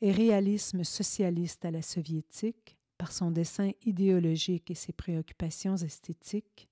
et 0.00 0.12
réalisme 0.12 0.84
socialiste 0.84 1.64
à 1.64 1.70
la 1.70 1.82
soviétique, 1.82 2.76
par 2.98 3.12
son 3.12 3.30
dessin 3.30 3.70
idéologique 3.84 4.70
et 4.70 4.74
ses 4.74 4.92
préoccupations 4.92 5.76
esthétiques, 5.76 6.68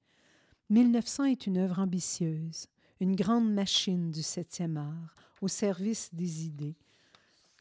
1900 0.68 1.24
est 1.24 1.46
une 1.46 1.58
œuvre 1.58 1.78
ambitieuse, 1.78 2.66
une 3.00 3.16
grande 3.16 3.52
machine 3.52 4.10
du 4.10 4.22
septième 4.22 4.76
art, 4.76 5.14
au 5.40 5.48
service 5.48 6.10
des 6.12 6.44
idées, 6.44 6.76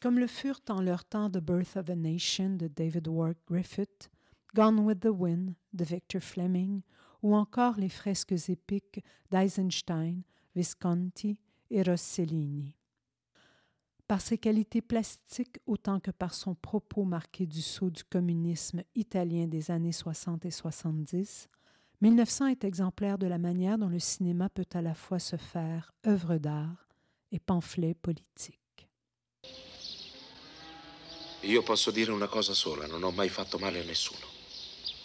comme 0.00 0.18
le 0.18 0.26
furent 0.26 0.62
en 0.68 0.80
leur 0.80 1.04
temps 1.04 1.30
The 1.30 1.38
Birth 1.38 1.76
of 1.76 1.90
a 1.90 1.96
Nation 1.96 2.56
de 2.56 2.68
David 2.68 3.06
Ward 3.08 3.36
Griffith, 3.46 4.10
Gone 4.54 4.80
with 4.80 5.00
the 5.00 5.10
Wind 5.12 5.54
de 5.72 5.84
Victor 5.84 6.20
Fleming, 6.20 6.82
ou 7.22 7.34
encore 7.34 7.76
les 7.76 7.90
fresques 7.90 8.48
épiques 8.48 9.04
d'Eisenstein, 9.30 10.22
Visconti 10.56 11.38
et 11.70 11.82
Rossellini. 11.82 12.74
Par 14.08 14.20
ses 14.20 14.38
qualités 14.38 14.82
plastiques 14.82 15.60
autant 15.66 16.00
que 16.00 16.10
par 16.10 16.34
son 16.34 16.54
propos 16.54 17.04
marqué 17.04 17.46
du 17.46 17.62
sceau 17.62 17.90
du 17.90 18.02
communisme 18.02 18.82
italien 18.96 19.46
des 19.46 19.70
années 19.70 19.92
60 19.92 20.44
et 20.46 20.50
70, 20.50 21.48
1900 22.00 22.46
est 22.46 22.64
exemplaire 22.64 23.18
de 23.18 23.26
la 23.26 23.38
manière 23.38 23.78
dont 23.78 23.88
le 23.88 24.00
cinéma 24.00 24.48
peut 24.48 24.66
à 24.72 24.82
la 24.82 24.94
fois 24.94 25.18
se 25.18 25.36
faire 25.36 25.92
œuvre 26.06 26.38
d'art 26.38 26.88
et 27.30 27.38
pamphlet 27.38 27.94
politique. 27.94 28.88
Io 31.40 31.62
posso 31.62 31.90
dire 31.90 32.10
una 32.10 32.26
cosa 32.26 32.52
sola, 32.52 32.86
non 32.86 33.02
ho 33.02 33.10
mai 33.10 33.30
fatto 33.30 33.58
male 33.58 33.80
a 33.80 33.84
nessuno. 33.84 34.26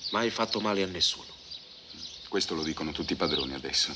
Mai 0.09 0.29
fatto 0.29 0.59
male 0.59 0.83
a 0.83 0.87
nessuno. 0.87 1.33
Questo 2.27 2.55
lo 2.55 2.63
dicono 2.63 2.91
tutti 2.91 3.13
i 3.13 3.15
padroni 3.15 3.53
adesso. 3.53 3.95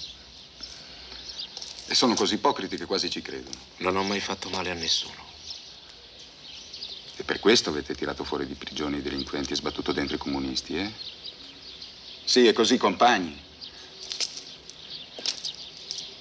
E 1.88 1.96
sono 1.96 2.14
così 2.14 2.36
ipocriti 2.36 2.78
che 2.78 2.86
quasi 2.86 3.10
ci 3.10 3.22
credono. 3.22 3.58
Non 3.78 3.98
ho 3.98 4.04
mai 4.04 4.22
fatto 4.22 4.50
male 4.50 4.70
a 4.70 4.74
nessuno. 4.74 5.28
E 7.18 7.24
per 7.24 7.40
questo 7.40 7.70
avete 7.70 7.94
tirato 7.94 8.24
fuori 8.24 8.48
di 8.48 8.54
prigione 8.54 8.98
i 8.98 9.02
delinquenti 9.02 9.52
e 9.52 9.58
sbattuto 9.58 9.92
dentro 9.92 10.16
i 10.16 10.20
comunisti, 10.20 10.78
eh? 10.78 10.92
Sì, 12.24 12.48
è 12.48 12.54
così, 12.54 12.78
compagni. 12.78 13.38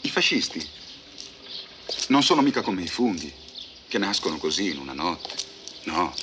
I 0.00 0.10
fascisti 0.10 0.68
non 2.08 2.22
sono 2.22 2.42
mica 2.42 2.62
come 2.62 2.82
i 2.82 2.88
funghi, 2.88 3.32
che 3.86 3.98
nascono 3.98 4.38
così 4.38 4.70
in 4.70 4.78
una 4.78 4.94
notte. 4.94 5.47
No. 5.88 6.14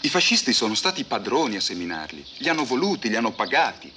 I 0.00 0.08
fascisti 0.08 0.54
sono 0.54 0.74
stati 0.74 1.04
padroni 1.04 1.56
a 1.56 1.60
seminarli. 1.60 2.24
Li 2.38 2.48
hanno 2.48 2.64
voluti, 2.64 3.10
li 3.10 3.16
hanno 3.16 3.32
pagati. 3.32 3.92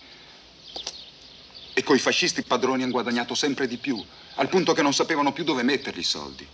E 1.74 1.84
coi 1.84 2.00
fascisti 2.00 2.42
padroni 2.42 2.84
hanno 2.84 2.92
guadagnato 2.92 3.34
sempre 3.34 3.68
di 3.68 3.78
più 3.78 4.04
al 4.36 4.50
punto 4.50 4.74
che 4.74 4.82
non 4.82 4.94
sapevano 4.94 5.32
più 5.32 5.44
dove 5.44 5.64
metterli 5.64 6.02
i 6.02 6.04
soldi. 6.04 6.48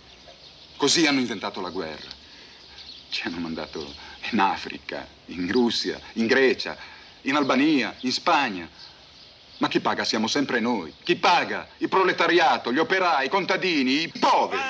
Così 0.76 1.06
hanno 1.06 1.20
inventato 1.20 1.60
la 1.60 1.70
guerra. 1.70 2.10
Ci 3.08 3.26
hanno 3.26 3.38
mandato 3.38 3.94
in 4.30 4.38
Africa, 4.38 5.06
in 5.26 5.50
Russia, 5.50 5.98
in 6.14 6.26
Grecia, 6.26 6.76
in 7.22 7.34
Albania, 7.34 7.96
in 8.00 8.12
Spagna. 8.12 8.68
Ma 9.58 9.68
chi 9.68 9.80
paga 9.80 10.04
siamo 10.04 10.28
sempre 10.28 10.60
noi. 10.60 10.92
Chi 11.02 11.16
paga? 11.16 11.68
Il 11.78 11.88
proletariato, 11.88 12.72
gli 12.72 12.78
operai, 12.78 13.26
i 13.26 13.30
contadini, 13.30 14.02
i 14.02 14.08
poveri. 14.08 14.62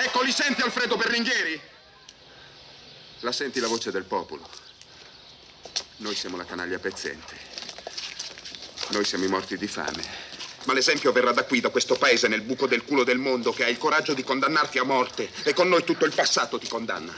Ecco, 0.00 0.22
li 0.22 0.30
senti 0.30 0.62
Alfredo 0.62 0.96
Berlinghieri? 0.96 1.60
La 3.20 3.32
senti 3.32 3.58
la 3.58 3.66
voce 3.66 3.90
del 3.90 4.04
popolo. 4.04 4.48
Noi 5.96 6.14
siamo 6.14 6.36
la 6.36 6.44
canaglia 6.44 6.78
pezzente. 6.78 7.36
Noi 8.90 9.04
siamo 9.04 9.24
i 9.24 9.28
morti 9.28 9.58
di 9.58 9.66
fame. 9.66 10.06
Ma 10.66 10.72
l'esempio 10.72 11.10
verrà 11.10 11.32
da 11.32 11.42
qui, 11.42 11.58
da 11.58 11.70
questo 11.70 11.96
paese 11.96 12.28
nel 12.28 12.42
buco 12.42 12.68
del 12.68 12.84
culo 12.84 13.02
del 13.02 13.18
mondo 13.18 13.52
che 13.52 13.64
ha 13.64 13.68
il 13.68 13.76
coraggio 13.76 14.14
di 14.14 14.22
condannarti 14.22 14.78
a 14.78 14.84
morte 14.84 15.32
e 15.42 15.52
con 15.52 15.68
noi 15.68 15.82
tutto 15.82 16.04
il 16.04 16.14
passato 16.14 16.58
ti 16.58 16.68
condanna. 16.68 17.12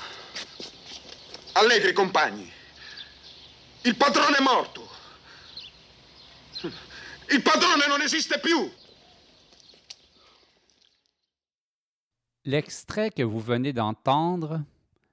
Allegri 1.52 1.92
compagni. 1.92 2.50
Il 3.82 3.96
padrone 3.96 4.38
è 4.38 4.40
morto. 4.40 4.88
Il 7.28 7.42
padrone 7.42 7.86
non 7.88 8.00
esiste 8.00 8.38
più. 8.38 8.72
L'extrait 12.46 13.10
que 13.10 13.22
vous 13.22 13.38
venez 13.38 13.74
d'entendre 13.74 14.62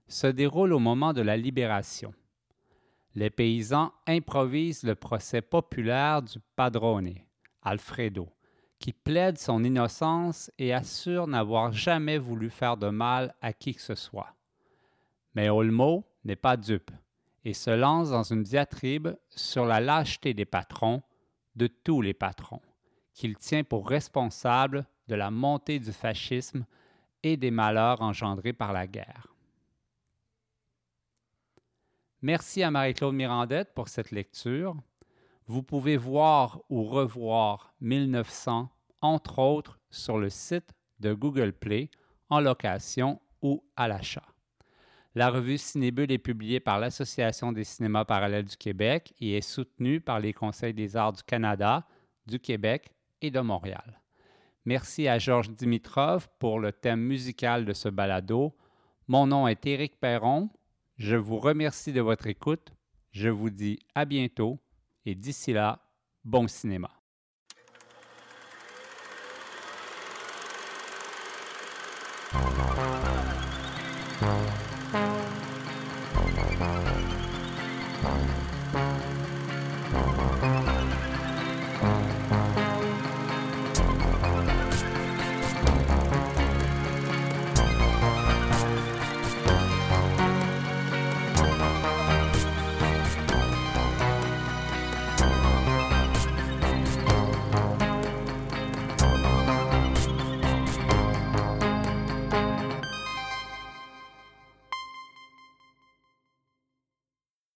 se 0.07 0.27
déroule 0.27 0.71
au 0.71 0.79
moment 0.79 1.11
de 1.11 1.21
la 1.21 1.35
libération. 1.35 2.13
les 3.15 3.29
paysans 3.29 3.91
improvisent 4.05 4.83
le 4.83 4.95
procès 4.95 5.41
populaire 5.41 6.21
du 6.21 6.39
padrone, 6.55 7.15
Alfredo, 7.63 8.29
qui 8.79 8.93
plaide 8.93 9.39
son 9.39 9.63
innocence 9.63 10.51
et 10.57 10.71
assure 10.71 11.27
n'avoir 11.27 11.73
jamais 11.73 12.17
voulu 12.17 12.49
faire 12.49 12.77
de 12.77 12.89
mal 12.89 13.35
à 13.41 13.51
qui 13.51 13.73
que 13.73 13.81
ce 13.81 13.95
soit. 13.95 14.35
Mais 15.33 15.49
Olmo 15.49 16.05
n'est 16.23 16.35
pas 16.35 16.55
dupe 16.55 16.91
et 17.43 17.53
se 17.53 17.71
lance 17.71 18.11
dans 18.11 18.23
une 18.23 18.43
diatribe 18.43 19.09
sur 19.29 19.65
la 19.65 19.81
lâcheté 19.81 20.33
des 20.33 20.45
patrons, 20.45 21.01
de 21.55 21.67
tous 21.67 22.01
les 22.01 22.13
patrons, 22.13 22.61
qu'il 23.13 23.35
tient 23.35 23.63
pour 23.63 23.89
responsables 23.89 24.85
de 25.07 25.15
la 25.15 25.31
montée 25.31 25.79
du 25.79 25.91
fascisme 25.91 26.65
et 27.31 27.37
des 27.37 27.51
malheurs 27.51 28.01
engendrés 28.01 28.53
par 28.53 28.73
la 28.73 28.87
guerre. 28.87 29.27
Merci 32.21 32.63
à 32.63 32.71
Marie-Claude 32.71 33.15
Mirandette 33.15 33.73
pour 33.73 33.89
cette 33.89 34.11
lecture. 34.11 34.75
Vous 35.45 35.63
pouvez 35.63 35.97
voir 35.97 36.61
ou 36.69 36.83
revoir 36.83 37.73
1900, 37.81 38.69
entre 39.01 39.39
autres, 39.39 39.79
sur 39.89 40.17
le 40.17 40.29
site 40.29 40.73
de 40.99 41.13
Google 41.13 41.53
Play 41.53 41.89
en 42.29 42.39
location 42.39 43.21
ou 43.41 43.63
à 43.75 43.87
l'achat. 43.87 44.25
La 45.15 45.29
revue 45.29 45.57
Cinébule 45.57 46.11
est 46.11 46.17
publiée 46.17 46.59
par 46.59 46.79
l'Association 46.79 47.51
des 47.51 47.63
cinémas 47.63 48.05
parallèles 48.05 48.45
du 48.45 48.57
Québec 48.57 49.13
et 49.19 49.37
est 49.37 49.41
soutenue 49.41 50.01
par 50.01 50.19
les 50.19 50.33
Conseils 50.33 50.73
des 50.73 50.95
arts 50.95 51.13
du 51.13 51.23
Canada, 51.23 51.87
du 52.25 52.39
Québec 52.39 52.93
et 53.21 53.31
de 53.31 53.39
Montréal. 53.39 54.01
Merci 54.67 55.07
à 55.07 55.17
Georges 55.17 55.51
Dimitrov 55.51 56.27
pour 56.39 56.59
le 56.59 56.73
thème 56.73 56.99
musical 56.99 57.63
de 57.63 57.71
ce 57.71 57.87
balado. 57.87 58.53
Mon 59.07 59.25
nom 59.25 59.47
est 59.47 59.65
Éric 59.65 59.97
Perron. 59.97 60.49
Je 60.97 61.15
vous 61.15 61.39
remercie 61.39 61.93
de 61.93 62.01
votre 62.01 62.27
écoute. 62.27 62.73
Je 63.11 63.29
vous 63.29 63.49
dis 63.49 63.79
à 63.95 64.03
bientôt 64.03 64.59
et 65.05 65.15
d'ici 65.15 65.53
là, 65.53 65.79
bon 66.25 66.49
cinéma. 66.49 66.96